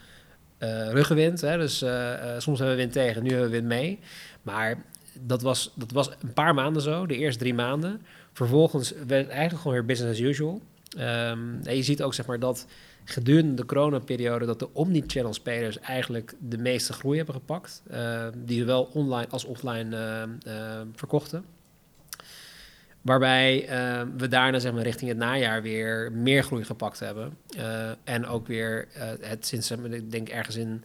ruggenwind. 0.89 1.41
Hè? 1.41 1.57
Dus 1.57 1.77
soms 2.37 2.59
hebben 2.59 2.75
we 2.75 2.81
wind 2.81 2.91
tegen, 2.91 3.23
nu 3.23 3.29
hebben 3.29 3.47
we 3.47 3.55
wind 3.55 3.67
mee. 3.67 3.99
Maar 4.41 4.83
dat 5.19 5.41
was, 5.41 5.71
dat 5.75 5.91
was 5.91 6.09
een 6.21 6.33
paar 6.33 6.53
maanden 6.53 6.81
zo, 6.81 7.05
de 7.05 7.17
eerste 7.17 7.39
drie 7.39 7.53
maanden. 7.53 8.01
Vervolgens 8.33 8.91
werd 8.91 9.23
het 9.23 9.31
eigenlijk 9.31 9.61
gewoon 9.61 9.77
weer 9.77 9.85
business 9.85 10.19
as 10.19 10.27
usual. 10.27 10.61
Um, 10.97 11.59
en 11.63 11.75
je 11.75 11.83
ziet 11.83 12.03
ook 12.03 12.13
zeg 12.13 12.25
maar, 12.25 12.39
dat 12.39 12.65
gedurende 13.03 13.53
de 13.53 13.65
coronaperiode 13.65 14.45
dat 14.45 14.59
de 14.59 14.73
omnichannel 14.73 15.33
spelers 15.33 15.79
eigenlijk 15.79 16.33
de 16.39 16.57
meeste 16.57 16.93
groei 16.93 17.17
hebben 17.17 17.35
gepakt. 17.35 17.81
Uh, 17.91 18.27
die 18.35 18.59
zowel 18.59 18.83
online 18.93 19.27
als 19.29 19.43
offline 19.43 19.95
uh, 20.45 20.53
uh, 20.53 20.81
verkochten. 20.95 21.45
Waarbij 23.01 23.65
we 24.17 24.27
daarna 24.27 24.59
zeg 24.59 24.73
maar, 24.73 24.83
richting 24.83 25.09
het 25.09 25.19
najaar 25.19 25.61
weer 25.61 26.11
meer 26.11 26.43
groei 26.43 26.63
gepakt 26.63 26.99
hebben. 26.99 27.37
Eh, 27.57 27.89
en 28.03 28.27
ook 28.27 28.47
weer 28.47 28.87
het 29.21 29.45
sinds, 29.45 29.71
ik 29.71 30.11
denk 30.11 30.29
ergens 30.29 30.55
in 30.55 30.83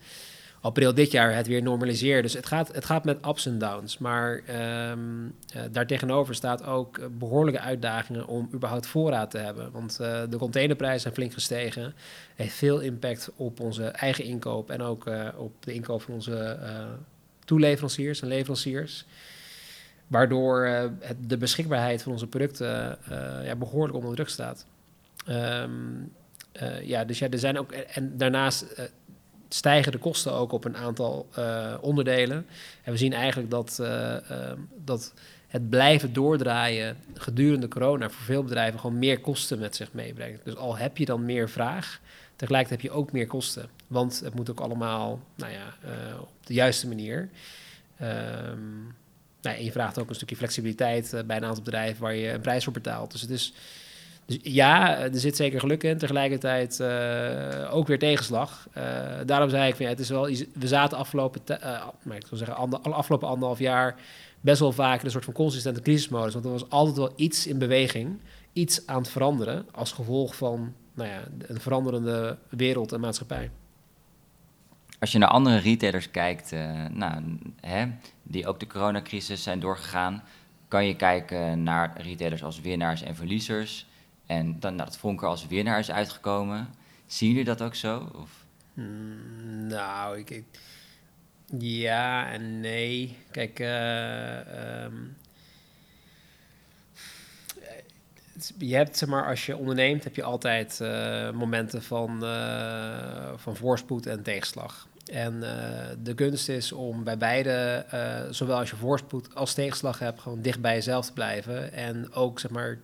april 0.67 0.95
dit 0.95 1.11
jaar 1.11 1.35
het 1.35 1.47
weer 1.47 1.63
normaliseert. 1.63 2.23
Dus 2.23 2.33
het 2.33 2.47
gaat, 2.47 2.75
het 2.75 2.85
gaat 2.85 3.05
met 3.05 3.27
ups 3.27 3.47
en 3.47 3.59
downs. 3.59 3.99
Maar 3.99 4.43
um, 4.91 5.35
uh, 5.57 5.63
daartegenover 5.71 6.35
staat 6.35 6.65
ook 6.65 7.19
behoorlijke 7.19 7.61
uitdagingen 7.61 8.27
om 8.27 8.49
überhaupt 8.53 8.87
voorraad 8.87 9.31
te 9.31 9.39
hebben. 9.39 9.71
Want 9.73 9.99
uh, 10.01 10.23
de 10.31 10.37
containerprijzen 10.37 11.01
zijn 11.01 11.15
flink 11.15 11.33
gestegen. 11.33 11.95
Heeft 12.35 12.55
veel 12.55 12.81
impact 12.81 13.31
op 13.37 13.61
onze 13.61 13.85
eigen 13.85 14.25
inkoop 14.25 14.71
en 14.71 14.83
ook 14.83 15.11
op 15.37 15.53
de 15.65 15.73
inkoop 15.73 16.03
van 16.03 16.15
onze 16.15 16.59
toeleveranciers 17.45 18.23
en 18.23 18.29
leveranciers. 18.29 19.05
Waardoor 20.07 20.91
de 21.27 21.37
beschikbaarheid 21.37 22.03
van 22.03 22.13
onze 22.13 22.27
producten 22.27 22.99
ja, 23.45 23.57
behoorlijk 23.57 23.95
onder 23.97 24.15
druk 24.15 24.29
staat. 24.29 24.67
Um, 25.29 26.13
ja, 26.83 27.05
dus 27.05 27.19
ja, 27.19 27.31
er 27.31 27.39
zijn 27.39 27.59
ook. 27.59 27.73
En 27.73 28.17
daarnaast 28.17 28.91
stijgen 29.49 29.93
de 29.93 29.99
kosten 29.99 30.33
ook 30.33 30.53
op 30.53 30.65
een 30.65 30.77
aantal 30.77 31.29
uh, 31.39 31.75
onderdelen. 31.81 32.47
En 32.83 32.93
we 32.93 32.99
zien 32.99 33.13
eigenlijk 33.13 33.51
dat, 33.51 33.79
uh, 33.81 33.89
uh, 33.89 34.53
dat 34.85 35.13
het 35.47 35.69
blijven 35.69 36.13
doordraaien 36.13 36.97
gedurende 37.15 37.69
corona 37.69 38.11
voor 38.11 38.25
veel 38.25 38.43
bedrijven 38.43 38.81
gewoon 38.81 38.99
meer 38.99 39.21
kosten 39.21 39.59
met 39.59 39.77
zich 39.77 39.93
meebrengt. 39.93 40.45
Dus 40.45 40.57
al 40.57 40.77
heb 40.77 40.97
je 40.97 41.05
dan 41.05 41.25
meer 41.25 41.49
vraag, 41.49 42.01
tegelijkertijd 42.37 42.83
heb 42.83 42.91
je 42.91 42.99
ook 42.99 43.13
meer 43.13 43.27
kosten. 43.27 43.69
Want 43.87 44.21
het 44.21 44.35
moet 44.35 44.51
ook 44.51 44.61
allemaal 44.61 45.21
nou 45.35 45.53
ja, 45.53 45.75
op 46.21 46.47
de 46.47 46.55
juiste 46.55 46.89
manier. 46.89 47.29
Um, 48.03 48.95
nou, 49.43 49.57
en 49.57 49.65
je 49.65 49.73
vraagt 49.73 49.99
ook 49.99 50.09
een 50.09 50.15
stukje 50.15 50.37
flexibiliteit 50.37 51.23
bij 51.27 51.37
een 51.37 51.45
aantal 51.45 51.63
bedrijven 51.63 52.03
waar 52.03 52.15
je 52.15 52.31
een 52.31 52.41
prijs 52.41 52.65
voor 52.65 52.73
betaalt. 52.73 53.13
Dus 53.13 53.21
het 53.21 53.31
is 53.31 53.53
dus 54.27 54.39
ja, 54.43 54.99
er 54.99 55.19
zit 55.19 55.37
zeker 55.37 55.61
geluk 55.61 55.83
in. 55.83 55.99
Tegelijkertijd 55.99 56.79
uh, 56.81 57.75
ook 57.75 57.87
weer 57.87 57.99
tegenslag. 57.99 58.69
Uh, 58.77 58.83
daarom 59.27 59.49
zei 59.49 59.71
ik, 59.71 59.79
ja, 59.79 59.89
het 59.89 59.99
is 59.99 60.09
wel, 60.09 60.25
we 60.53 60.69
zaten 60.69 60.99
afgelopen, 60.99 61.41
uh, 61.49 61.87
maar 62.03 62.17
ik 62.17 62.27
wil 62.27 62.39
zeggen, 62.39 62.83
afgelopen 62.83 63.29
anderhalf 63.29 63.59
jaar 63.59 63.95
best 64.41 64.61
wel 64.61 64.73
vaak 64.73 64.99
in 64.99 65.05
een 65.05 65.11
soort 65.11 65.25
van 65.25 65.35
consistente 65.35 65.81
crisismodus. 65.81 66.33
Want 66.33 66.45
er 66.45 66.51
was 66.51 66.71
altijd 66.71 66.97
wel 66.97 67.13
iets 67.17 67.47
in 67.47 67.59
beweging, 67.59 68.21
iets 68.53 68.87
aan 68.87 68.99
het 68.99 69.09
veranderen 69.09 69.67
als 69.73 69.93
gevolg 69.93 70.37
van 70.37 70.75
nou 70.95 71.09
ja, 71.09 71.23
een 71.47 71.61
veranderende 71.61 72.37
wereld 72.49 72.93
en 72.93 73.01
maatschappij. 73.01 73.51
Als 74.99 75.13
je 75.13 75.19
naar 75.19 75.29
andere 75.29 75.59
retailers 75.59 76.11
kijkt, 76.11 76.53
nou, 76.91 77.39
hè, 77.61 77.87
die 78.23 78.47
ook 78.47 78.61
de 78.61 78.67
coronacrisis 78.67 79.43
zijn 79.43 79.61
doorgegaan, 79.61 80.23
kan 80.69 80.87
je 80.87 80.97
kijken 80.97 81.63
naar 81.63 82.01
retailers 82.01 82.45
als 82.45 82.61
winnaars 82.61 83.03
en 83.03 83.17
verliezers. 83.17 83.87
En 84.27 84.61
dan 84.61 84.75
nou, 84.75 84.89
dat 84.89 84.99
Vonker 84.99 85.29
als 85.29 85.47
winnaar 85.47 85.79
is 85.79 85.91
uitgekomen. 85.91 86.69
Zien 87.07 87.29
jullie 87.29 87.45
dat 87.45 87.63
ook 87.63 87.75
zo? 87.75 88.11
Of? 88.15 88.45
Mm, 88.75 89.67
nou, 89.67 90.19
ik, 90.19 90.45
ja 91.59 92.31
en 92.31 92.61
nee. 92.61 93.17
Kijk, 93.31 93.59
uh, 93.59 94.85
um, 94.85 95.17
je 98.59 98.75
hebt, 98.75 98.97
zeg 98.97 99.09
maar, 99.09 99.27
als 99.27 99.47
je 99.47 99.57
onderneemt, 99.57 100.05
heb 100.05 100.17
je 100.17 100.23
altijd 100.23 100.79
uh, 100.83 101.31
momenten 101.31 101.83
van, 101.83 102.25
uh, 102.25 103.33
van 103.37 103.57
voorspoed 103.57 104.07
en 104.07 104.23
tegenslag. 104.23 104.89
En 105.13 105.41
de 106.03 106.15
kunst 106.15 106.49
is 106.49 106.73
om 106.73 107.05
bij 107.05 107.19
beide, 107.19 107.87
zowel 108.31 108.59
als 108.59 108.71
je 108.71 108.77
voorspoed 108.77 109.35
als 109.35 109.55
tegenslag 109.55 109.99
hebt, 109.99 110.21
gewoon 110.21 110.43
dicht 110.43 110.61
bij 110.61 110.75
jezelf 110.75 111.07
te 111.07 111.13
blijven. 111.13 111.73
En 111.73 112.13
ook, 112.13 112.41
zeg 112.41 112.51
maar, 112.51 112.79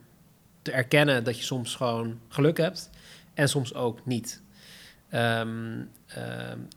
te 0.62 0.70
erkennen 0.70 1.24
dat 1.24 1.38
je 1.38 1.44
soms 1.44 1.74
gewoon 1.74 2.18
geluk 2.28 2.56
hebt 2.56 2.90
en 3.34 3.48
soms 3.48 3.74
ook 3.74 4.06
niet. 4.06 4.42
Um, 5.14 5.20
um, 5.20 5.88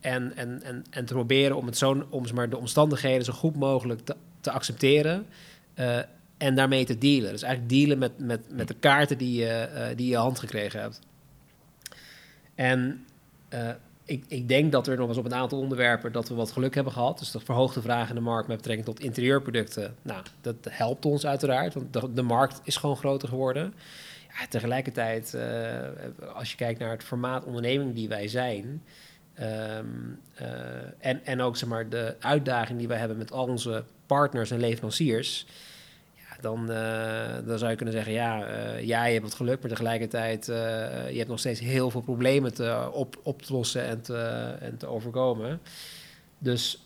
en, 0.02 0.36
en, 0.36 0.64
en, 0.64 0.86
en 0.90 1.06
te 1.06 1.14
proberen 1.14 1.56
om, 1.56 1.66
het 1.66 1.78
zo, 1.78 2.08
om 2.10 2.26
maar, 2.34 2.50
de 2.50 2.58
omstandigheden 2.58 3.26
zo 3.26 3.34
goed 3.34 3.56
mogelijk 3.56 4.02
te, 4.02 4.16
te 4.42 4.52
accepteren 4.52 5.26
uh, 5.76 6.00
en 6.38 6.56
daarmee 6.56 6.86
te 6.86 6.98
dealen. 6.98 7.32
Dus 7.32 7.42
eigenlijk 7.42 7.74
dealen 7.74 7.98
met, 7.98 8.20
met, 8.20 8.52
met 8.52 8.68
de 8.68 8.74
kaarten 8.74 9.18
die 9.18 9.40
je, 9.40 9.70
uh, 9.74 9.98
die 9.98 10.10
je 10.10 10.18
hand 10.18 10.40
gekregen 10.40 10.82
hebt. 10.82 11.00
En 12.56 13.06
uh, 13.54 13.70
ik, 14.06 14.24
ik, 14.28 14.48
denk 14.48 14.72
dat 14.72 14.88
er 14.88 14.98
nog 14.98 15.08
eens 15.08 15.18
op 15.18 15.26
een 15.26 15.34
aantal 15.34 15.60
onderwerpen 15.60 16.12
dat 16.12 16.30
we 16.30 16.36
wat 16.36 16.52
geluk 16.52 16.76
hebben 16.76 16.94
gehad. 16.94 17.20
Dus 17.20 17.32
dat 17.32 17.44
verhoogde 17.44 17.82
vraag 17.82 18.10
in 18.10 18.16
de 18.16 18.22
markt 18.22 18.48
met 18.48 18.58
betrekking 18.58 18.88
tot 18.88 19.00
interieurproducten. 19.00 19.96
Nou, 20.02 20.24
dat 20.42 20.56
helpt 20.70 21.06
ons 21.06 21.26
uiteraard, 21.26 21.74
want 21.74 21.94
de, 21.94 22.14
de 22.14 22.22
markt 22.22 22.62
is 22.64 22.78
gewoon 22.78 22.98
groter 22.98 23.30
geworden. 23.30 23.74
Ja, 24.40 24.48
tegelijkertijd, 24.48 25.34
uh, 25.36 26.34
als 26.34 26.52
je 26.52 26.58
kijkt 26.58 26.80
naar 26.80 26.92
het 26.92 27.04
formaat 27.04 27.46
onderneming 27.46 27.96
die 27.96 28.08
wij 28.08 28.28
zijn. 28.28 28.84
Um, 29.40 30.20
uh, 30.42 30.48
en, 31.00 31.26
en 31.26 31.42
ook 31.42 31.58
zeg 31.58 31.70
maar, 31.70 31.90
de 31.90 32.16
uitdaging 32.20 32.80
die 32.80 32.88
wij 32.88 32.98
hebben 32.98 33.18
met 33.18 33.32
al 33.32 33.48
onze 33.48 33.84
partners 34.06 34.52
en 34.52 34.60
leveranciers 34.60 35.46
dan, 36.46 36.72
uh, 36.72 36.78
dan 37.46 37.58
zou 37.58 37.70
je 37.70 37.76
kunnen 37.76 37.94
zeggen, 37.94 38.14
ja, 38.14 38.48
uh, 38.48 38.84
ja, 38.84 39.06
je 39.06 39.12
hebt 39.12 39.24
wat 39.24 39.34
geluk, 39.34 39.62
maar 39.62 39.70
tegelijkertijd, 39.70 40.48
uh, 40.48 40.56
je 41.10 41.18
hebt 41.18 41.30
nog 41.30 41.40
steeds 41.40 41.60
heel 41.60 41.90
veel 41.90 42.02
problemen 42.02 42.54
te, 42.54 42.90
op, 42.92 43.20
op 43.24 43.42
te 43.42 43.54
lossen 43.54 43.84
en 43.86 44.02
te, 44.02 44.18
en 44.60 44.78
te 44.78 44.88
overkomen. 44.88 45.60
Dus 46.38 46.84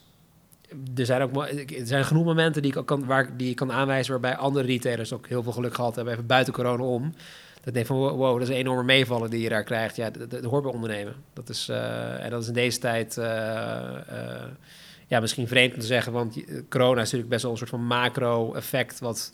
er 0.95 1.05
zijn 1.05 1.21
ook 1.21 1.45
er 1.47 1.65
zijn 1.83 2.05
genoeg 2.05 2.25
momenten 2.25 2.61
die 2.61 2.75
ik, 2.75 2.85
kan, 2.85 3.05
waar, 3.05 3.37
die 3.37 3.49
ik 3.49 3.55
kan 3.55 3.71
aanwijzen 3.71 4.11
waarbij 4.11 4.35
andere 4.35 4.65
retailers 4.65 5.13
ook 5.13 5.27
heel 5.27 5.43
veel 5.43 5.51
geluk 5.51 5.73
gehad 5.73 5.95
hebben, 5.95 6.13
even 6.13 6.25
buiten 6.25 6.53
corona 6.53 6.83
om. 6.83 7.13
Dat 7.63 7.73
denk 7.73 7.85
van, 7.85 7.97
wow, 7.97 8.33
dat 8.33 8.41
is 8.41 8.53
een 8.53 8.59
enorme 8.59 8.83
meevallen 8.83 9.29
die 9.29 9.41
je 9.41 9.49
daar 9.49 9.63
krijgt. 9.63 9.95
Ja, 9.95 10.09
dat, 10.09 10.29
dat 10.31 10.43
hoort 10.43 10.63
bij 10.63 10.71
ondernemen. 10.71 11.15
Dat 11.33 11.49
is, 11.49 11.69
en 12.19 12.29
dat 12.29 12.41
is 12.41 12.47
in 12.47 12.53
deze 12.53 12.79
tijd 12.79 13.17
ja, 15.09 15.19
misschien 15.19 15.47
vreemd 15.47 15.73
om 15.73 15.79
te 15.79 15.85
zeggen, 15.85 16.11
want 16.11 16.43
corona 16.69 17.01
is 17.01 17.03
natuurlijk 17.03 17.29
best 17.29 17.41
wel 17.41 17.51
een 17.51 17.57
soort 17.57 17.69
van 17.69 17.85
macro-effect. 17.85 18.99
Wat 18.99 19.33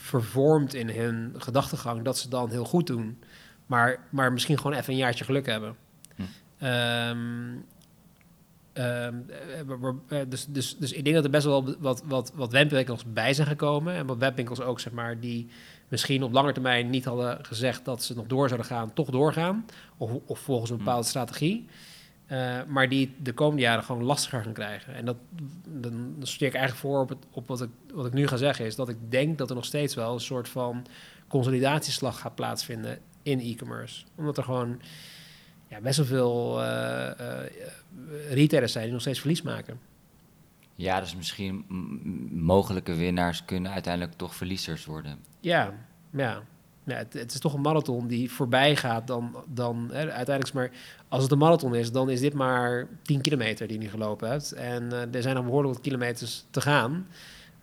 vervormt 0.07 0.73
in 0.73 0.89
hun 0.89 1.33
gedachtegang 1.37 2.03
dat 2.03 2.17
ze 2.17 2.29
dan 2.29 2.49
heel 2.49 2.65
goed 2.65 2.87
doen, 2.87 3.19
maar, 3.65 3.99
maar 4.09 4.33
misschien 4.33 4.57
gewoon 4.57 4.77
even 4.77 4.93
een 4.93 4.99
jaartje 4.99 5.25
geluk 5.25 5.45
hebben. 5.45 5.75
Hm. 6.15 6.65
Um, 6.65 7.65
dus, 10.27 10.45
dus, 10.45 10.77
dus 10.77 10.91
ik 10.91 11.03
denk 11.03 11.15
dat 11.15 11.25
er 11.25 11.31
best 11.31 11.45
wel 11.45 11.75
wat, 11.79 12.03
wat, 12.05 12.31
wat 12.35 12.51
webwinkels 12.51 13.03
bij 13.13 13.33
zijn 13.33 13.47
gekomen. 13.47 13.93
En 13.93 14.05
wat 14.05 14.17
webwinkels 14.17 14.61
ook, 14.61 14.79
zeg 14.79 14.93
maar, 14.93 15.19
die 15.19 15.47
misschien 15.87 16.23
op 16.23 16.31
lange 16.31 16.53
termijn 16.53 16.89
niet 16.89 17.05
hadden 17.05 17.45
gezegd 17.45 17.85
dat 17.85 18.03
ze 18.03 18.15
nog 18.15 18.27
door 18.27 18.47
zouden 18.47 18.69
gaan, 18.69 18.93
toch 18.93 19.09
doorgaan. 19.09 19.65
Of, 19.97 20.11
of 20.25 20.39
volgens 20.39 20.69
een 20.69 20.77
hm. 20.77 20.83
bepaalde 20.83 21.07
strategie. 21.07 21.67
Uh, 22.31 22.63
maar 22.67 22.89
die 22.89 23.15
de 23.21 23.33
komende 23.33 23.61
jaren 23.61 23.83
gewoon 23.83 24.03
lastiger 24.03 24.43
gaan 24.43 24.53
krijgen. 24.53 24.95
En 24.95 25.05
dat, 25.05 25.17
dan, 25.67 26.15
dan 26.17 26.27
ik 26.27 26.41
eigenlijk 26.41 26.75
voor 26.75 26.99
op, 26.99 27.09
het, 27.09 27.17
op 27.31 27.47
wat, 27.47 27.61
ik, 27.61 27.69
wat 27.93 28.05
ik 28.05 28.13
nu 28.13 28.27
ga 28.27 28.37
zeggen, 28.37 28.65
is 28.65 28.75
dat 28.75 28.89
ik 28.89 28.97
denk 29.09 29.37
dat 29.37 29.49
er 29.49 29.55
nog 29.55 29.65
steeds 29.65 29.95
wel 29.95 30.13
een 30.13 30.19
soort 30.19 30.49
van 30.49 30.85
consolidatieslag 31.27 32.19
gaat 32.19 32.35
plaatsvinden 32.35 32.99
in 33.23 33.39
e-commerce. 33.39 34.05
Omdat 34.15 34.37
er 34.37 34.43
gewoon 34.43 34.81
ja, 35.67 35.81
best 35.81 35.97
wel 35.97 36.05
veel 36.05 36.63
uh, 36.63 37.11
uh, 37.19 38.31
retailers 38.31 38.71
zijn 38.71 38.83
die 38.83 38.93
nog 38.93 39.01
steeds 39.01 39.19
verlies 39.19 39.41
maken. 39.41 39.79
Ja, 40.75 40.99
dus 40.99 41.15
misschien 41.15 41.65
mogelijke 42.31 42.95
winnaars 42.95 43.45
kunnen 43.45 43.71
uiteindelijk 43.71 44.17
toch 44.17 44.35
verliezers 44.35 44.85
worden. 44.85 45.19
Ja, 45.39 45.73
ja 46.11 46.43
ja, 46.87 47.03
het, 47.09 47.33
is 47.33 47.39
toch 47.39 47.53
een 47.53 47.61
marathon 47.61 48.07
die 48.07 48.31
voorbij 48.31 48.75
gaat 48.75 49.07
dan, 49.07 49.35
dan 49.47 49.89
hè, 49.91 50.11
uiteindelijk. 50.11 50.53
Maar 50.53 50.71
als 51.07 51.23
het 51.23 51.31
een 51.31 51.37
marathon 51.37 51.75
is, 51.75 51.91
dan 51.91 52.09
is 52.09 52.19
dit 52.19 52.33
maar 52.33 52.87
10 53.01 53.21
kilometer 53.21 53.67
die 53.67 53.81
je 53.81 53.89
gelopen 53.89 54.29
hebt. 54.29 54.51
En 54.51 54.83
uh, 54.83 55.15
er 55.15 55.21
zijn 55.21 55.35
nog 55.35 55.45
behoorlijk 55.45 55.73
wat 55.73 55.83
kilometers 55.83 56.45
te 56.49 56.61
gaan. 56.61 57.07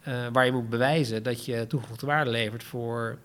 Uh, 0.09 0.26
waar 0.33 0.47
je 0.47 0.52
moet 0.52 0.69
bewijzen 0.69 1.23
dat 1.23 1.45
je 1.45 1.66
toegevoegde 1.66 2.07
waarde 2.07 2.31
levert 2.31 2.64
voor 2.64 3.19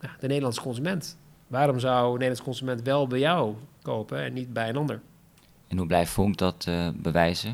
ja, 0.00 0.16
de 0.20 0.26
Nederlandse 0.26 0.60
consument. 0.60 1.16
Waarom 1.46 1.78
zou 1.78 2.04
een 2.04 2.12
Nederlandse 2.12 2.44
consument 2.44 2.82
wel 2.82 3.06
bij 3.06 3.18
jou 3.18 3.54
kopen 3.82 4.18
en 4.18 4.32
niet 4.32 4.52
bij 4.52 4.68
een 4.68 4.76
ander? 4.76 5.00
En 5.68 5.76
hoe 5.76 5.86
blijft 5.86 6.12
Vonk 6.12 6.36
dat 6.36 6.66
uh, 6.68 6.88
bewijzen? 6.94 7.52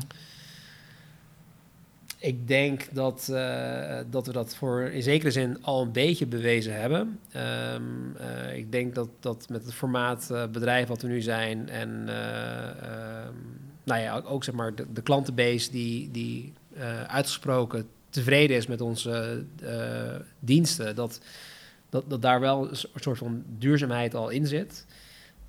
Ik 2.19 2.47
denk 2.47 2.87
dat, 2.91 3.27
uh, 3.31 3.99
dat 4.09 4.27
we 4.27 4.33
dat 4.33 4.55
voor 4.55 4.81
in 4.81 5.03
zekere 5.03 5.31
zin 5.31 5.63
al 5.63 5.81
een 5.81 5.91
beetje 5.91 6.25
bewezen 6.25 6.79
hebben. 6.79 7.19
Um, 7.35 8.15
uh, 8.21 8.57
ik 8.57 8.71
denk 8.71 8.95
dat, 8.95 9.09
dat 9.19 9.49
met 9.49 9.65
het 9.65 9.73
formaat 9.73 10.29
uh, 10.31 10.47
bedrijf 10.47 10.87
wat 10.87 11.01
we 11.01 11.07
nu 11.07 11.21
zijn 11.21 11.69
en 11.69 11.89
um, 11.89 13.35
nou 13.83 14.01
ja, 14.01 14.21
ook 14.25 14.43
zeg 14.43 14.55
maar 14.55 14.75
de, 14.75 14.85
de 14.93 15.01
klantenbase 15.01 15.71
die, 15.71 16.11
die 16.11 16.53
uitgesproken 17.07 17.87
tevreden 18.09 18.57
is 18.57 18.67
met 18.67 18.81
onze 18.81 19.43
diensten, 20.39 20.95
dat, 20.95 21.21
dat, 21.89 22.09
dat 22.09 22.21
daar 22.21 22.39
wel 22.39 22.69
een 22.69 22.75
soort 22.95 23.17
van 23.17 23.43
duurzaamheid 23.57 24.15
al 24.15 24.29
in 24.29 24.47
zit. 24.47 24.85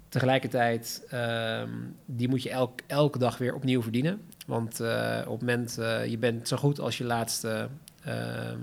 Tegelijkertijd, 0.08 1.06
um, 1.14 1.96
die 2.04 2.28
moet 2.28 2.42
je 2.42 2.50
elk, 2.50 2.80
elke 2.86 3.18
dag 3.18 3.38
weer 3.38 3.54
opnieuw 3.54 3.82
verdienen. 3.82 4.20
Want 4.46 4.80
uh, 4.80 5.18
op 5.26 5.40
het 5.40 5.40
moment, 5.40 5.76
uh, 5.80 6.06
je 6.06 6.18
bent 6.18 6.48
zo 6.48 6.56
goed 6.56 6.80
als 6.80 6.98
je 6.98 7.04
laatste 7.04 7.68
ehm, 8.04 8.58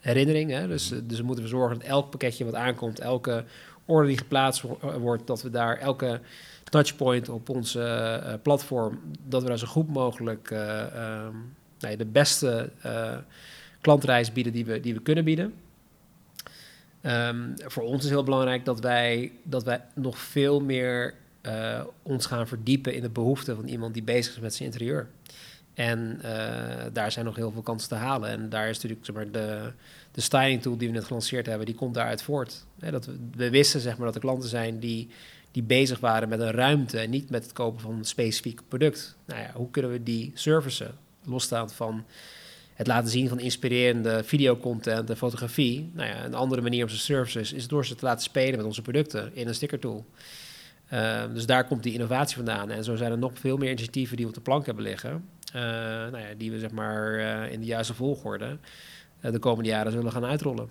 herinnering. 0.00 0.50
Hè? 0.50 0.66
Dus, 0.66 0.90
mhm. 0.90 1.06
dus 1.06 1.18
we 1.18 1.24
moeten 1.24 1.44
we 1.44 1.50
zorgen 1.50 1.78
dat 1.78 1.88
elk 1.88 2.10
pakketje 2.10 2.44
wat 2.44 2.54
aankomt, 2.54 3.00
elke 3.00 3.44
order 3.84 4.08
die 4.08 4.18
geplaatst 4.18 4.64
wordt, 4.98 5.26
dat 5.26 5.42
we 5.42 5.50
daar 5.50 5.78
elke 5.78 6.20
touchpoint 6.64 7.28
op 7.28 7.48
onze 7.48 8.38
platform, 8.42 9.00
dat 9.26 9.42
we 9.42 9.48
daar 9.48 9.58
zo 9.58 9.66
goed 9.66 9.88
mogelijk 9.88 10.50
um, 10.50 11.54
nee, 11.78 11.96
de 11.96 12.06
beste 12.06 12.70
klantreis 13.80 14.32
bieden 14.32 14.52
die 14.52 14.64
we, 14.64 14.80
die 14.80 14.94
we 14.94 15.00
kunnen 15.00 15.24
bieden. 15.24 15.54
Um, 17.02 17.54
voor 17.56 17.82
ons 17.82 18.04
is 18.04 18.10
heel 18.10 18.24
belangrijk 18.24 18.64
dat 18.64 18.80
wij, 18.80 19.32
dat 19.42 19.64
wij 19.64 19.84
nog 19.94 20.18
veel 20.18 20.60
meer 20.60 21.14
uh, 21.42 21.80
ons 22.02 22.26
gaan 22.26 22.48
verdiepen 22.48 22.94
in 22.94 23.02
de 23.02 23.08
behoeften 23.08 23.56
van 23.56 23.68
iemand 23.68 23.94
die 23.94 24.02
bezig 24.02 24.34
is 24.34 24.40
met 24.40 24.54
zijn 24.54 24.68
interieur. 24.68 25.08
En 25.74 26.20
uh, 26.24 26.30
daar 26.92 27.12
zijn 27.12 27.24
nog 27.24 27.36
heel 27.36 27.50
veel 27.50 27.62
kansen 27.62 27.88
te 27.88 27.94
halen. 27.94 28.28
En 28.28 28.48
daar 28.48 28.68
is 28.68 28.74
natuurlijk 28.74 29.04
zeg 29.04 29.14
maar, 29.14 29.30
de, 29.30 29.72
de 30.12 30.20
styling 30.20 30.62
tool 30.62 30.76
die 30.76 30.88
we 30.88 30.94
net 30.94 31.04
gelanceerd 31.04 31.46
hebben, 31.46 31.66
die 31.66 31.74
komt 31.74 31.94
daaruit 31.94 32.22
voort. 32.22 32.64
dat 32.76 33.08
we, 33.36 33.50
wisten 33.50 33.80
zeg 33.80 33.96
maar, 33.96 34.06
dat 34.06 34.14
er 34.14 34.20
klanten 34.20 34.48
zijn 34.48 34.78
die, 34.78 35.08
die 35.50 35.62
bezig 35.62 36.00
waren 36.00 36.28
met 36.28 36.40
een 36.40 36.50
ruimte 36.50 36.98
en 36.98 37.10
niet 37.10 37.30
met 37.30 37.42
het 37.42 37.52
kopen 37.52 37.80
van 37.80 37.94
een 37.94 38.04
specifiek 38.04 38.60
product. 38.68 39.16
Nou 39.24 39.40
ja, 39.40 39.50
hoe 39.54 39.70
kunnen 39.70 39.90
we 39.90 40.02
die 40.02 40.30
servicen, 40.34 40.94
losstaand 41.24 41.72
van 41.72 42.04
het 42.80 42.88
laten 42.88 43.10
zien 43.10 43.28
van 43.28 43.40
inspirerende 43.40 44.24
videocontent 44.24 45.10
en 45.10 45.16
fotografie. 45.16 45.90
Nou 45.94 46.08
ja, 46.08 46.24
een 46.24 46.34
andere 46.34 46.62
manier 46.62 46.82
om 46.82 46.88
ze 46.88 46.98
services 46.98 47.52
is 47.52 47.68
door 47.68 47.86
ze 47.86 47.94
te 47.94 48.04
laten 48.04 48.22
spelen 48.22 48.56
met 48.56 48.66
onze 48.66 48.82
producten 48.82 49.30
in 49.34 49.48
een 49.48 49.54
stickertool. 49.54 50.06
Uh, 50.92 51.22
dus 51.34 51.46
daar 51.46 51.66
komt 51.66 51.82
die 51.82 51.92
innovatie 51.92 52.36
vandaan. 52.36 52.70
En 52.70 52.84
zo 52.84 52.96
zijn 52.96 53.12
er 53.12 53.18
nog 53.18 53.32
veel 53.34 53.56
meer 53.56 53.68
initiatieven 53.68 54.16
die 54.16 54.24
we 54.24 54.30
op 54.30 54.36
de 54.36 54.42
plank 54.44 54.66
hebben 54.66 54.84
liggen. 54.84 55.28
Uh, 55.54 55.62
nou 55.62 56.18
ja, 56.18 56.34
die 56.36 56.50
we 56.50 56.58
zeg 56.58 56.70
maar 56.70 57.18
uh, 57.18 57.52
in 57.52 57.60
de 57.60 57.66
juiste 57.66 57.94
volgorde 57.94 58.58
de 59.20 59.38
komende 59.38 59.70
jaren 59.70 59.92
zullen 59.92 60.12
gaan 60.12 60.24
uitrollen. 60.24 60.68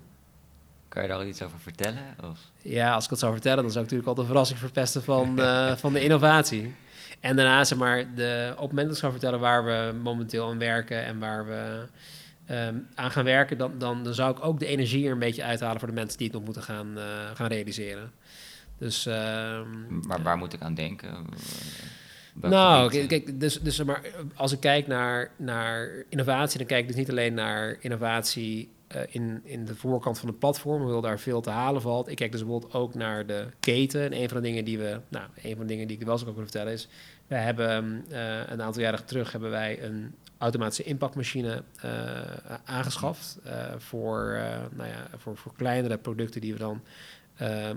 Kan 0.87 1.01
je 1.01 1.07
daar 1.07 1.17
al 1.17 1.25
iets 1.25 1.41
over 1.41 1.59
vertellen? 1.59 2.15
Of? 2.23 2.39
Ja, 2.61 2.93
als 2.93 3.03
ik 3.03 3.09
het 3.09 3.19
zou 3.19 3.31
vertellen, 3.31 3.63
dan 3.63 3.71
zou 3.71 3.85
ik 3.85 3.91
natuurlijk 3.91 4.17
al 4.17 4.23
de 4.23 4.29
verrassing 4.29 4.59
verpesten 4.59 5.03
van, 5.03 5.39
van 5.77 5.93
de 5.93 6.03
innovatie. 6.03 6.75
En 7.19 7.35
daarna, 7.35 7.63
zeg 7.63 7.77
maar, 7.77 8.15
de, 8.15 8.47
op 8.51 8.59
het 8.61 8.69
moment 8.69 8.87
dat 8.87 8.95
ik 8.95 9.01
zou 9.01 9.11
vertellen 9.11 9.39
waar 9.39 9.65
we 9.65 9.93
momenteel 10.01 10.49
aan 10.49 10.57
werken 10.57 11.05
en 11.05 11.19
waar 11.19 11.45
we 11.45 11.85
um, 12.51 12.87
aan 12.95 13.11
gaan 13.11 13.23
werken, 13.23 13.57
dan, 13.57 13.71
dan, 13.77 14.03
dan, 14.03 14.13
zou 14.13 14.31
ik 14.31 14.45
ook 14.45 14.59
de 14.59 14.65
energie 14.65 15.05
er 15.05 15.11
een 15.11 15.19
beetje 15.19 15.43
uithalen 15.43 15.79
voor 15.79 15.87
de 15.87 15.93
mensen 15.93 16.17
die 16.17 16.27
het 16.27 16.35
nog 16.35 16.45
moeten 16.45 16.63
gaan, 16.63 16.97
uh, 16.97 17.03
gaan 17.33 17.47
realiseren. 17.47 18.11
Dus, 18.77 19.05
um, 19.05 19.99
maar 20.07 20.21
waar 20.23 20.37
moet 20.37 20.53
ik 20.53 20.61
aan 20.61 20.73
denken? 20.73 21.25
nou, 22.33 23.07
kijk, 23.07 23.39
dus, 23.39 23.59
dus 23.59 23.83
maar, 23.83 24.01
als 24.35 24.51
ik 24.51 24.59
kijk 24.59 24.87
naar, 24.87 25.31
naar 25.37 25.89
innovatie, 26.09 26.57
dan 26.57 26.67
kijk 26.67 26.81
ik 26.81 26.87
dus 26.87 26.95
niet 26.95 27.09
alleen 27.09 27.33
naar 27.33 27.77
innovatie 27.79 28.69
uh, 28.95 29.01
in, 29.09 29.41
in 29.43 29.65
de 29.65 29.75
voorkant 29.75 30.19
van 30.19 30.27
het 30.27 30.39
platform, 30.39 30.81
hoewel 30.81 31.01
daar 31.01 31.19
veel 31.19 31.41
te 31.41 31.49
halen 31.49 31.81
valt. 31.81 32.07
Ik 32.07 32.15
kijk 32.15 32.31
dus 32.31 32.41
bijvoorbeeld 32.41 32.73
ook 32.73 32.93
naar 32.93 33.25
de 33.25 33.47
keten. 33.59 34.01
En 34.01 34.21
een 34.21 34.29
van 34.29 34.37
de 34.37 34.43
dingen 34.43 34.65
die 34.65 34.77
we, 34.77 34.99
nou, 35.07 35.25
een 35.41 35.55
van 35.55 35.59
de 35.59 35.65
dingen 35.65 35.87
die 35.87 35.97
ik 35.97 36.05
wel 36.05 36.13
ook 36.13 36.23
wil 36.23 36.33
vertellen 36.33 36.73
is, 36.73 36.87
we 37.27 37.35
hebben 37.35 38.05
uh, 38.11 38.37
een 38.47 38.61
aantal 38.61 38.81
jaren 38.81 39.05
terug 39.05 39.31
hebben 39.31 39.49
wij 39.49 39.83
een 39.83 40.15
automatische 40.37 40.83
inpakmachine 40.83 41.63
uh, 41.85 41.91
aangeschaft 42.65 43.37
voor, 43.77 44.41
nou 44.71 44.89
ja, 44.89 45.07
voor, 45.17 45.37
voor 45.37 45.53
kleinere 45.55 45.97
producten 45.97 46.41
die 46.41 46.53
we 46.53 46.59
dan 46.59 46.81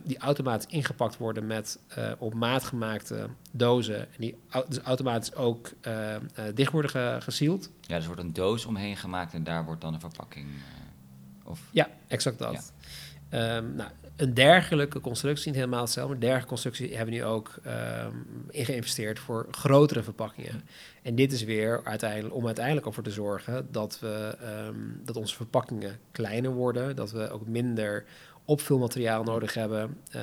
die 0.04 0.18
automatisch 0.18 0.72
ingepakt 0.72 1.16
worden 1.16 1.46
met 1.46 1.78
op 2.18 2.34
maat 2.34 2.64
gemaakte 2.64 3.28
dozen. 3.50 3.98
En 3.98 4.18
die 4.18 4.36
dus 4.68 4.78
automatisch 4.78 5.34
ook 5.34 5.70
dicht 6.54 6.72
worden 6.72 6.90
ge 6.90 7.16
gesield. 7.20 7.70
Ja, 7.80 7.94
dus 7.94 7.98
er 7.98 8.06
wordt 8.06 8.20
een 8.22 8.32
doos 8.32 8.66
omheen 8.66 8.96
gemaakt 8.96 9.34
en 9.34 9.44
daar 9.44 9.64
wordt 9.64 9.80
dan 9.80 9.94
een 9.94 10.00
verpakking. 10.00 10.46
Of? 11.44 11.60
Ja, 11.70 11.88
exact 12.08 12.38
dat. 12.38 12.72
Um, 13.30 13.74
nou, 13.74 13.90
een 14.16 14.34
dergelijke 14.34 15.00
constructie, 15.00 15.46
niet 15.46 15.56
helemaal 15.56 15.80
hetzelfde, 15.80 16.14
maar 16.14 16.22
een 16.22 16.28
dergelijke 16.28 16.48
constructie 16.48 16.96
hebben 16.96 17.14
we 17.14 17.20
nu 17.20 17.24
ook 17.24 17.54
um, 17.66 18.26
in 18.50 18.64
geïnvesteerd 18.64 19.18
voor 19.18 19.46
grotere 19.50 20.02
verpakkingen. 20.02 20.62
En 21.02 21.14
dit 21.14 21.32
is 21.32 21.44
weer 21.44 21.80
uiteindelijk, 21.84 22.34
om 22.34 22.46
uiteindelijk 22.46 22.86
ervoor 22.86 23.02
te 23.02 23.10
zorgen 23.10 23.68
dat, 23.70 23.98
we, 24.00 24.36
um, 24.66 25.00
dat 25.04 25.16
onze 25.16 25.34
verpakkingen 25.34 25.98
kleiner 26.10 26.50
worden, 26.50 26.96
dat 26.96 27.10
we 27.10 27.30
ook 27.30 27.46
minder 27.46 28.04
opvulmateriaal 28.44 29.24
nodig 29.24 29.54
hebben, 29.54 29.96
uh, 30.16 30.22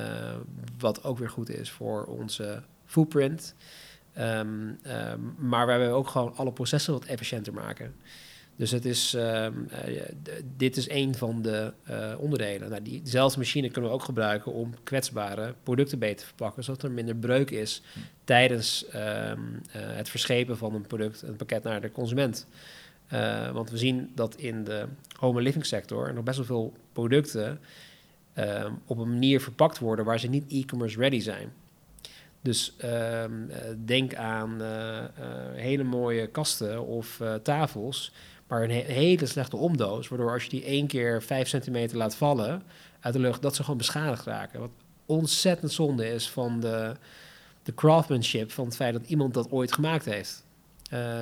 wat 0.78 1.04
ook 1.04 1.18
weer 1.18 1.30
goed 1.30 1.50
is 1.50 1.70
voor 1.70 2.04
onze 2.04 2.62
footprint. 2.86 3.54
Um, 4.18 4.78
maar 5.38 5.66
we 5.66 5.88
ook 5.88 6.08
gewoon 6.08 6.36
alle 6.36 6.52
processen 6.52 6.92
wat 6.92 7.04
efficiënter 7.04 7.52
maken. 7.52 7.94
Dus 8.60 8.70
het 8.70 8.84
is, 8.84 9.14
uh, 9.14 9.46
dit 10.56 10.76
is 10.76 10.90
een 10.90 11.14
van 11.14 11.42
de 11.42 11.72
uh, 11.90 12.14
onderdelen. 12.18 12.70
Nou, 12.70 12.82
die, 12.82 13.02
diezelfde 13.02 13.38
machine 13.38 13.70
kunnen 13.70 13.90
we 13.90 13.96
ook 13.96 14.04
gebruiken 14.04 14.52
om 14.52 14.74
kwetsbare 14.82 15.54
producten 15.62 15.98
beter 15.98 16.16
te 16.16 16.24
verpakken, 16.24 16.64
zodat 16.64 16.82
er 16.82 16.90
minder 16.90 17.16
breuk 17.16 17.50
is 17.50 17.82
tijdens 18.24 18.86
uh, 18.94 19.32
het 19.72 20.08
verschepen 20.08 20.56
van 20.56 20.74
een 20.74 20.86
product, 20.86 21.22
een 21.22 21.36
pakket 21.36 21.62
naar 21.62 21.80
de 21.80 21.90
consument. 21.90 22.46
want 23.52 23.70
we 23.70 23.78
zien 23.78 24.10
dat 24.14 24.34
in 24.34 24.64
de 24.64 24.86
home 25.16 25.42
living 25.42 25.66
sector 25.66 26.14
nog 26.14 26.24
best 26.24 26.36
wel 26.36 26.46
veel 26.46 26.72
producten 26.92 27.60
ehm, 28.32 28.72
op 28.86 28.98
een 28.98 29.10
manier 29.10 29.40
verpakt 29.40 29.78
worden 29.78 30.04
waar 30.04 30.20
ze 30.20 30.28
niet 30.28 30.44
e-commerce 30.48 30.98
ready 30.98 31.20
zijn. 31.20 31.52
Dus 32.40 32.74
ehm, 32.76 33.32
denk 33.84 34.14
aan 34.14 34.60
hele 35.54 35.84
mooie 35.84 36.26
kasten 36.26 36.86
of 36.86 37.22
tafels 37.42 38.12
maar 38.50 38.62
een 38.62 38.70
hele 38.70 39.26
slechte 39.26 39.56
omdoos. 39.56 40.08
Waardoor 40.08 40.32
als 40.32 40.42
je 40.42 40.50
die 40.50 40.64
één 40.64 40.86
keer 40.86 41.22
vijf 41.22 41.48
centimeter 41.48 41.96
laat 41.96 42.14
vallen 42.14 42.62
uit 43.00 43.14
de 43.14 43.20
lucht, 43.20 43.42
dat 43.42 43.56
ze 43.56 43.62
gewoon 43.62 43.78
beschadigd 43.78 44.26
raken. 44.26 44.60
Wat 44.60 44.70
ontzettend 45.06 45.72
zonde 45.72 46.08
is 46.08 46.30
van 46.30 46.60
de, 46.60 46.94
de 47.62 47.74
craftsmanship 47.74 48.50
van 48.50 48.64
het 48.64 48.76
feit 48.76 48.92
dat 48.92 49.06
iemand 49.06 49.34
dat 49.34 49.50
ooit 49.50 49.72
gemaakt 49.72 50.04
heeft. 50.04 50.44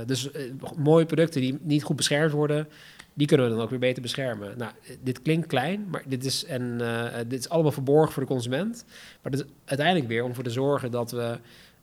dus 0.06 0.28
mooie 0.76 1.06
producten 1.06 1.40
die 1.40 1.58
niet 1.62 1.82
goed 1.82 1.96
beschermd 1.96 2.32
worden, 2.32 2.68
die 3.14 3.26
kunnen 3.26 3.46
we 3.46 3.52
dan 3.52 3.62
ook 3.62 3.70
weer 3.70 3.78
beter 3.78 4.02
beschermen. 4.02 4.58
Nou, 4.58 4.72
dit 5.02 5.22
klinkt 5.22 5.46
klein, 5.46 5.86
maar 5.90 6.02
dit 6.06 6.24
is, 6.24 6.44
en, 6.44 6.78
dit 7.28 7.38
is 7.38 7.48
allemaal 7.48 7.72
verborgen 7.72 8.12
voor 8.12 8.22
de 8.22 8.28
consument. 8.28 8.84
Maar 9.22 9.32
dit 9.32 9.40
is 9.40 9.46
uiteindelijk 9.64 10.08
weer 10.08 10.24
om 10.24 10.34
voor 10.34 10.44
te 10.44 10.50
zorgen 10.50 10.90
dat 10.90 11.10
we 11.10 11.38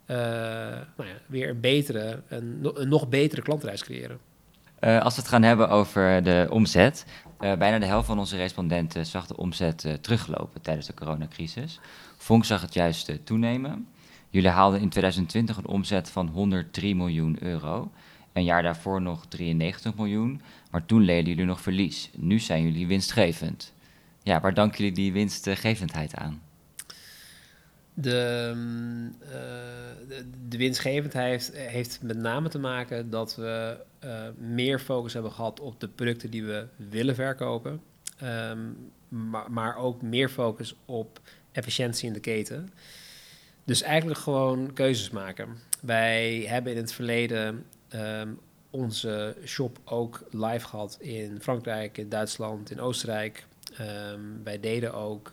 nou 0.06 1.10
ja, 1.10 1.18
weer 1.26 1.50
een 1.50 1.60
betere, 1.60 2.22
een, 2.28 2.72
een 2.74 2.90
nog 2.90 3.10
betere 3.10 3.42
klantreis 3.42 3.84
creëren. 3.84 4.20
Uh, 4.86 5.02
als 5.02 5.16
we 5.16 5.22
het 5.22 5.30
gaan 5.30 5.44
hebben 5.44 5.70
over 5.70 6.24
de 6.24 6.48
omzet. 6.50 7.06
Uh, 7.40 7.54
bijna 7.54 7.80
de 7.80 7.86
helft 7.86 8.08
van 8.08 8.20
onze 8.20 8.38
respondenten 8.38 9.06
zag 9.06 9.28
de 9.28 9.38
omzet 9.38 9.84
uh, 9.84 9.94
teruglopen 9.94 10.62
tijdens 10.62 10.88
de 10.88 10.94
coronacrisis. 10.94 11.80
Vonk 12.18 12.46
zag 12.46 12.62
het 12.62 12.74
juist 12.74 13.26
toenemen. 13.26 13.88
Jullie 14.30 14.50
haalden 14.50 14.80
in 14.80 14.90
2020 14.90 15.58
een 15.58 15.68
omzet 15.68 16.10
van 16.10 16.28
103 16.28 16.96
miljoen 16.96 17.38
euro. 17.44 17.92
Een 18.34 18.44
jaar 18.44 18.64
daarvoor 18.64 19.02
nog 19.02 19.26
93 19.26 19.96
miljoen. 19.96 20.42
Maar 20.72 20.86
toen 20.86 21.02
leden 21.02 21.30
jullie 21.30 21.46
nog 21.46 21.62
verlies. 21.62 22.10
Nu 22.16 22.40
zijn 22.40 22.64
jullie 22.64 22.88
winstgevend. 22.88 23.74
Ja, 24.24 24.42
waar 24.42 24.54
danken 24.54 24.78
jullie 24.78 24.94
die 24.94 25.14
winstgevendheid 25.14 26.16
aan? 26.16 26.42
De, 27.94 28.54
uh, 29.22 29.30
de, 30.50 30.58
winstgevendheid 30.58 31.32
heeft, 31.32 31.72
heeft, 31.72 32.00
met 32.02 32.18
name 32.18 32.50
te 32.50 32.60
maken 32.60 33.10
dat 33.10 33.36
we 33.36 33.78
meer 34.38 34.80
focus 34.80 35.14
hebben 35.14 35.32
gehad 35.32 35.60
op 35.60 35.80
de 35.80 35.88
producten 35.88 36.30
die 36.30 36.44
we 36.44 36.68
willen 36.76 37.16
verkopen. 37.16 37.82
Um, 38.24 38.92
maar, 39.08 39.52
maar, 39.52 39.78
ook 39.78 40.02
meer 40.02 40.30
focus 40.30 40.76
op 40.86 41.20
efficiëntie 41.52 42.08
in 42.08 42.14
de 42.14 42.20
keten. 42.20 42.70
Dus 43.64 43.82
eigenlijk 43.82 44.20
gewoon 44.20 44.74
keuzes 44.74 45.10
maken. 45.10 45.58
Wij 45.82 46.46
hebben 46.48 46.72
in 46.72 46.78
het 46.78 46.94
verleden 46.94 47.66
um, 47.96 48.40
onze 48.70 49.36
shop 49.46 49.80
ook 49.84 50.24
live 50.32 50.68
gehad 50.68 50.98
in 51.00 51.42
Frankrijk, 51.42 51.98
in 51.98 52.10
Duitsland, 52.10 52.72
in 52.72 52.82
Oostenrijk. 52.82 53.46
Um, 54.12 54.44
wij 54.44 54.60
deden 54.60 54.94
ook 54.94 55.32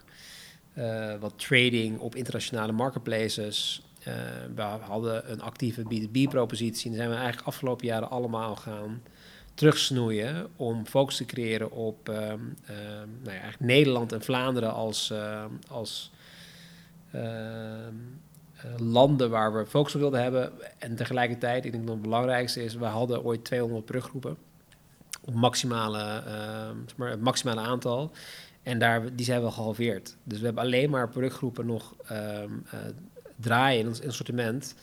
uh, 0.79 1.15
wat 1.21 1.39
trading 1.39 1.99
op 1.99 2.15
internationale 2.15 2.73
marketplaces. 2.73 3.83
Uh, 4.09 4.15
we 4.55 4.63
hadden 4.63 5.33
een 5.33 5.41
actieve 5.41 5.83
B2B-propositie. 5.83 6.91
En 6.91 6.97
zijn 6.97 7.09
we 7.09 7.15
eigenlijk 7.15 7.47
afgelopen 7.47 7.87
jaren 7.87 8.11
allemaal 8.11 8.57
gaan 8.57 9.03
terugsnoeien 9.55 10.49
om 10.57 10.87
focus 10.87 11.17
te 11.17 11.25
creëren 11.25 11.71
op 11.71 12.09
uh, 12.09 12.17
nou 13.23 13.37
ja, 13.37 13.51
Nederland 13.59 14.13
en 14.13 14.23
Vlaanderen 14.23 14.73
als, 14.73 15.11
uh, 15.13 15.45
als 15.69 16.11
landen 18.77 19.31
waar 19.31 19.55
we 19.55 19.67
focus 19.67 19.95
op 19.95 20.01
wilden 20.01 20.23
hebben. 20.23 20.53
En 20.79 20.97
tegelijkertijd, 20.97 21.65
ik 21.65 21.73
denk 21.73 21.87
dat 21.87 21.95
het 21.95 22.03
belangrijkste 22.03 22.65
is, 22.65 22.75
we 22.75 22.85
hadden 22.85 23.25
ooit 23.25 23.45
200 23.45 23.85
bruggroepen 23.85 24.37
op 25.21 25.35
maximale, 25.35 26.23
zeg 26.87 26.97
maar, 26.97 27.11
het 27.11 27.21
maximale 27.21 27.61
aantal. 27.61 28.11
En 28.63 28.79
daar, 28.79 29.17
die 29.17 29.25
zijn 29.25 29.43
we 29.43 29.51
gehalveerd. 29.51 30.17
Dus 30.25 30.39
we 30.39 30.45
hebben 30.45 30.63
alleen 30.63 30.91
maar 30.91 31.09
productgroepen 31.09 31.67
nog 31.67 31.95
uh, 32.13 32.19
draaien 33.43 33.81
in 33.81 33.87
ons 33.87 34.03
assortiment. 34.03 34.75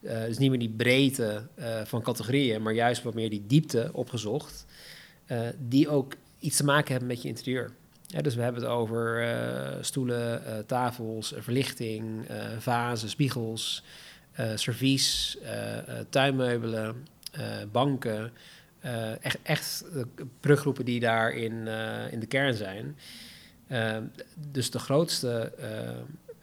Uh, 0.00 0.24
dus 0.24 0.38
niet 0.38 0.50
meer 0.50 0.58
die 0.58 0.74
breedte 0.76 1.42
uh, 1.58 1.80
van 1.84 2.02
categorieën, 2.02 2.62
maar 2.62 2.72
juist 2.72 3.02
wat 3.02 3.14
meer 3.14 3.30
die 3.30 3.44
diepte 3.46 3.90
opgezocht. 3.92 4.66
die 5.58 5.88
ook 5.88 6.14
iets 6.38 6.56
te 6.56 6.64
maken 6.64 6.90
hebben 6.90 7.08
met 7.08 7.22
je 7.22 7.28
interieur. 7.28 7.70
Dus 8.22 8.34
we 8.34 8.42
hebben 8.42 8.62
het 8.62 8.70
over 8.70 9.26
stoelen, 9.80 10.42
tafels, 10.66 11.34
verlichting, 11.36 12.26
vazen, 12.58 13.08
spiegels, 13.08 13.84
servies, 14.54 15.38
tuinmeubelen, 16.08 17.06
banken. 17.72 18.32
Echt, 19.20 19.38
echt 19.42 19.84
bruggroepen 20.40 20.84
die 20.84 21.00
daar 21.00 21.32
in, 21.32 21.66
in 22.10 22.20
de 22.20 22.26
kern 22.28 22.54
zijn. 22.54 22.96
Dus 24.50 24.70
de 24.70 24.78
grootste 24.78 25.52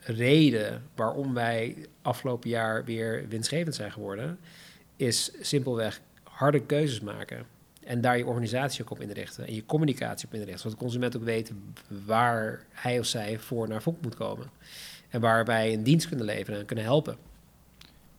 reden 0.08 0.82
waarom 0.94 1.34
wij 1.34 1.76
afgelopen 2.02 2.50
jaar 2.50 2.84
weer 2.84 3.28
winstgevend 3.28 3.74
zijn 3.74 3.92
geworden, 3.92 4.38
is 4.96 5.32
simpelweg 5.40 6.00
harde 6.22 6.60
keuzes 6.60 7.00
maken. 7.00 7.46
En 7.84 8.00
daar 8.00 8.18
je 8.18 8.26
organisatie 8.26 8.82
ook 8.82 8.90
op 8.90 9.00
inrichten 9.00 9.46
en 9.46 9.54
je 9.54 9.66
communicatie 9.66 10.26
op 10.26 10.34
inrichten. 10.34 10.58
Zodat 10.58 10.78
de 10.78 10.84
consument 10.84 11.16
ook 11.16 11.24
weet 11.24 11.52
waar 12.06 12.64
hij 12.70 12.98
of 12.98 13.06
zij 13.06 13.38
voor 13.38 13.68
naar 13.68 13.82
Vonk 13.82 14.02
moet 14.02 14.14
komen. 14.14 14.50
En 15.08 15.20
waar 15.20 15.44
wij 15.44 15.72
een 15.72 15.82
dienst 15.82 16.08
kunnen 16.08 16.26
leveren 16.26 16.60
en 16.60 16.66
kunnen 16.66 16.84
helpen. 16.84 17.16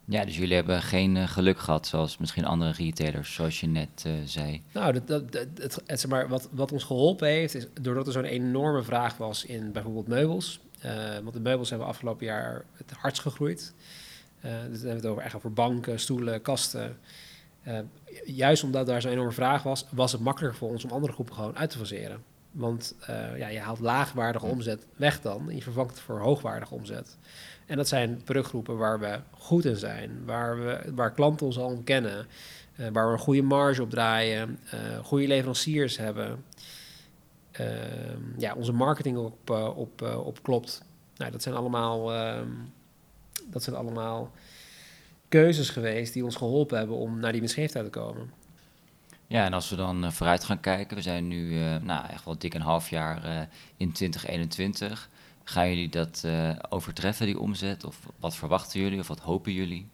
Ja, 0.06 0.26
dus 0.26 0.38
jullie 0.38 0.56
hebben 0.56 0.82
geen 0.82 1.16
uh, 1.16 1.28
geluk 1.28 1.60
gehad, 1.60 1.88
zoals 1.88 2.18
misschien 2.18 2.46
andere 2.46 2.72
retailers, 2.72 3.34
zoals 3.34 3.60
je 3.60 3.68
net 3.68 4.04
uh, 4.08 4.14
zei. 4.26 4.62
Nou, 4.74 4.94
dat, 4.94 5.08
dat, 5.08 5.48
het, 5.56 5.82
zeg 5.86 6.08
maar, 6.08 6.28
wat, 6.28 6.50
wat 6.52 6.72
ons 6.72 6.84
geholpen 6.84 7.28
heeft, 7.28 7.56
is 7.56 7.68
doordat 7.82 8.08
er 8.08 8.14
zo'n 8.14 8.24
enorme 8.24 8.84
vraag 8.84 9.18
was 9.18 9.46
in 9.46 9.72
bijvoorbeeld 9.72 10.08
meubels. 10.08 10.60
Uh, 10.86 11.18
want 11.18 11.34
de 11.34 11.40
meubels 11.40 11.70
hebben 11.70 11.88
afgelopen 11.88 12.26
jaar 12.26 12.66
het 12.74 12.92
hardst 12.92 13.22
gegroeid. 13.22 13.74
dus 14.42 14.52
dan 14.52 14.52
hebben 14.62 14.82
we 14.82 14.90
het 14.90 15.06
over, 15.06 15.24
echt 15.24 15.36
over 15.36 15.54
banken, 15.54 16.00
stoelen, 16.00 16.42
kasten. 16.42 16.98
juist 18.26 18.64
omdat 18.64 18.86
daar 18.86 19.02
zo'n 19.02 19.12
enorme 19.12 19.32
vraag 19.32 19.64
was, 19.64 19.86
was 19.92 20.12
het 20.12 20.22
makkelijker 20.22 20.60
voor 20.60 20.70
ons 20.70 20.84
om 20.84 20.92
andere 20.92 21.14
groepen 21.14 21.36
gewoon 21.36 21.58
uit 21.58 21.70
te 21.70 21.78
faseren. 21.78 22.24
Want 22.52 22.96
ja, 23.38 23.48
je 23.48 23.60
haalt 23.60 23.80
laagwaardige 23.80 24.46
omzet 24.46 24.86
weg 24.96 25.22
dan 25.22 25.50
en 25.50 25.56
je 25.56 25.62
vervangt 25.62 25.92
het 25.92 26.00
voor 26.00 26.20
hoogwaardige 26.20 26.74
omzet. 26.74 27.18
En 27.70 27.78
dat 27.78 27.88
zijn 27.88 28.22
productgroepen 28.24 28.78
waar 28.78 29.00
we 29.00 29.20
goed 29.32 29.66
in 29.66 29.76
zijn, 29.76 30.22
waar, 30.26 30.64
we, 30.64 30.82
waar 30.96 31.12
klanten 31.12 31.46
ons 31.46 31.58
al 31.58 31.82
kennen, 31.84 32.28
uh, 32.80 32.88
waar 32.92 33.08
we 33.08 33.14
een 33.14 33.20
goede 33.20 33.42
marge 33.42 33.82
op 33.82 33.90
draaien, 33.90 34.60
uh, 34.74 35.06
goede 35.06 35.28
leveranciers 35.28 35.98
hebben. 35.98 36.44
Uh, 37.60 37.66
ja, 38.38 38.54
onze 38.54 38.72
marketing 38.72 39.18
op, 39.18 39.50
eh, 39.50 39.78
op, 39.78 40.02
op 40.02 40.44
klopt. 40.44 40.84
Nou, 41.16 41.32
dat 41.32 41.44
zijn 41.44 41.56
allemaal, 41.56 42.14
ehm, 42.14 42.48
dat 43.46 43.64
zijn 43.64 43.76
allemaal 43.76 44.32
keuzes 45.28 45.70
geweest 45.70 46.14
die 46.14 46.24
ons 46.24 46.36
geholpen 46.36 46.78
hebben 46.78 46.96
om 46.96 47.20
naar 47.20 47.32
die 47.32 47.40
winstgevendheid 47.42 47.86
te 47.86 48.00
komen. 48.00 48.32
Ja, 49.28 49.46
en 49.46 49.54
als 49.54 49.70
we 49.70 49.76
dan 49.76 50.12
vooruit 50.14 50.44
gaan 50.44 50.60
kijken, 50.60 50.96
we 50.96 51.02
zijn 51.02 51.28
nu 51.28 51.60
nou, 51.82 52.08
echt 52.10 52.26
wel 52.26 52.38
dik 52.38 52.54
een 52.54 52.62
half 52.62 52.90
jaar 52.90 53.48
in 53.78 53.92
2021. 53.92 55.10
Gaan 55.50 55.70
jullie 55.70 55.90
dat 55.90 56.24
uh, 56.26 56.56
overtreffen, 56.70 57.26
die 57.26 57.40
omzet? 57.40 57.84
Of 57.84 58.00
wat 58.20 58.36
verwachten 58.36 58.80
jullie 58.80 59.00
of 59.00 59.08
wat 59.08 59.20
hopen 59.20 59.54
jullie? 59.54 59.88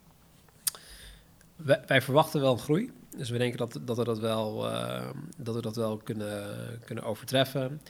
Wij, 1.55 1.83
wij 1.87 2.01
verwachten 2.01 2.41
wel 2.41 2.51
een 2.51 2.59
groei. 2.59 2.91
Dus 3.17 3.29
we 3.29 3.37
denken 3.37 3.57
dat, 3.57 3.79
dat 3.85 3.97
we 3.97 4.03
dat 4.03 4.19
wel, 4.19 4.71
uh, 4.71 5.09
dat 5.37 5.55
we 5.55 5.61
dat 5.61 5.75
wel 5.75 5.97
kunnen, 5.97 6.55
kunnen 6.85 7.03
overtreffen. 7.03 7.81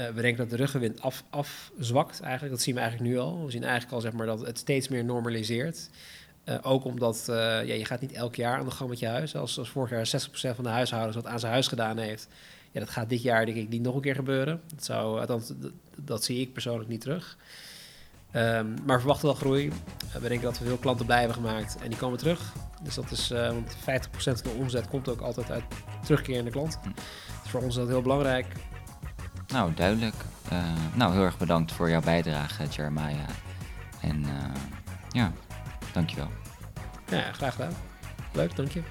Uh, 0.00 0.06
we 0.06 0.20
denken 0.20 0.36
dat 0.36 0.50
de 0.50 0.56
ruggenwind 0.56 1.00
af, 1.00 1.24
afzwakt 1.30 2.20
eigenlijk. 2.20 2.52
Dat 2.52 2.62
zien 2.62 2.74
we 2.74 2.80
eigenlijk 2.80 3.10
nu 3.10 3.18
al. 3.18 3.44
We 3.44 3.50
zien 3.50 3.62
eigenlijk 3.62 3.92
al 3.92 4.00
zeg 4.00 4.12
maar, 4.12 4.26
dat 4.26 4.46
het 4.46 4.58
steeds 4.58 4.88
meer 4.88 5.04
normaliseert. 5.04 5.90
ook 6.62 6.84
omdat 6.84 7.22
ja, 7.26 7.60
je 7.60 7.84
gaat 7.84 8.00
niet 8.00 8.12
elk 8.12 8.34
jaar 8.34 8.58
aan 8.58 8.64
de 8.64 8.70
gang 8.70 8.90
met 8.90 8.98
je 8.98 9.06
huis. 9.06 9.36
Als, 9.36 9.58
als 9.58 9.68
vorig 9.68 9.90
jaar 9.90 10.22
60% 10.52 10.54
van 10.54 10.64
de 10.64 10.70
huishoudens 10.70 11.16
wat 11.16 11.26
aan 11.26 11.40
zijn 11.40 11.52
huis 11.52 11.68
gedaan 11.68 11.98
heeft 11.98 12.28
ja, 12.76 12.82
dat 12.82 12.90
gaat 12.90 13.08
dit 13.08 13.22
jaar 13.22 13.46
denk 13.46 13.56
ik 13.56 13.68
niet 13.68 13.82
nog 13.82 13.94
een 13.94 14.00
keer 14.00 14.14
gebeuren. 14.14 14.60
Dat, 14.74 14.84
zou, 14.84 15.26
dat, 15.26 15.54
dat 15.96 16.24
zie 16.24 16.40
ik 16.40 16.52
persoonlijk 16.52 16.88
niet 16.88 17.00
terug. 17.00 17.36
Um, 18.32 18.74
maar 18.84 18.94
we 18.94 18.98
verwachten 18.98 19.26
wel 19.26 19.34
groei. 19.34 19.68
Eh, 19.68 20.20
we 20.20 20.28
denken 20.28 20.46
dat 20.46 20.58
we 20.58 20.64
veel 20.64 20.76
klanten 20.76 21.06
blij 21.06 21.18
hebben 21.18 21.36
gemaakt 21.36 21.76
en 21.82 21.88
die 21.88 21.98
komen 21.98 22.18
terug. 22.18 22.52
Dus 22.82 22.94
dat 22.94 23.10
is, 23.10 23.30
eh, 23.30 23.48
want 23.48 23.76
50% 23.76 24.42
van 24.42 24.52
de 24.52 24.58
omzet 24.58 24.88
komt 24.88 25.08
ook 25.08 25.20
altijd 25.20 25.50
uit 25.50 25.64
terugkerende 26.04 26.50
klanten. 26.50 26.80
Hm. 26.82 26.88
Dus 27.42 27.50
voor 27.50 27.60
ons 27.60 27.68
is 27.68 27.80
dat 27.80 27.88
heel 27.88 28.02
belangrijk. 28.02 28.46
Nou, 29.46 29.74
duidelijk. 29.74 30.14
Eh, 30.48 30.58
nou, 30.94 31.12
heel 31.12 31.22
erg 31.22 31.38
bedankt 31.38 31.72
voor 31.72 31.90
jouw 31.90 32.00
bijdrage, 32.00 32.64
Jeremiah. 32.66 33.28
En 34.00 34.26
ja, 35.10 35.32
dankjewel. 35.92 36.28
Ja, 37.08 37.32
graag 37.32 37.54
gedaan. 37.54 37.72
Leuk, 38.32 38.56
dank 38.56 38.70
je. 38.70 38.82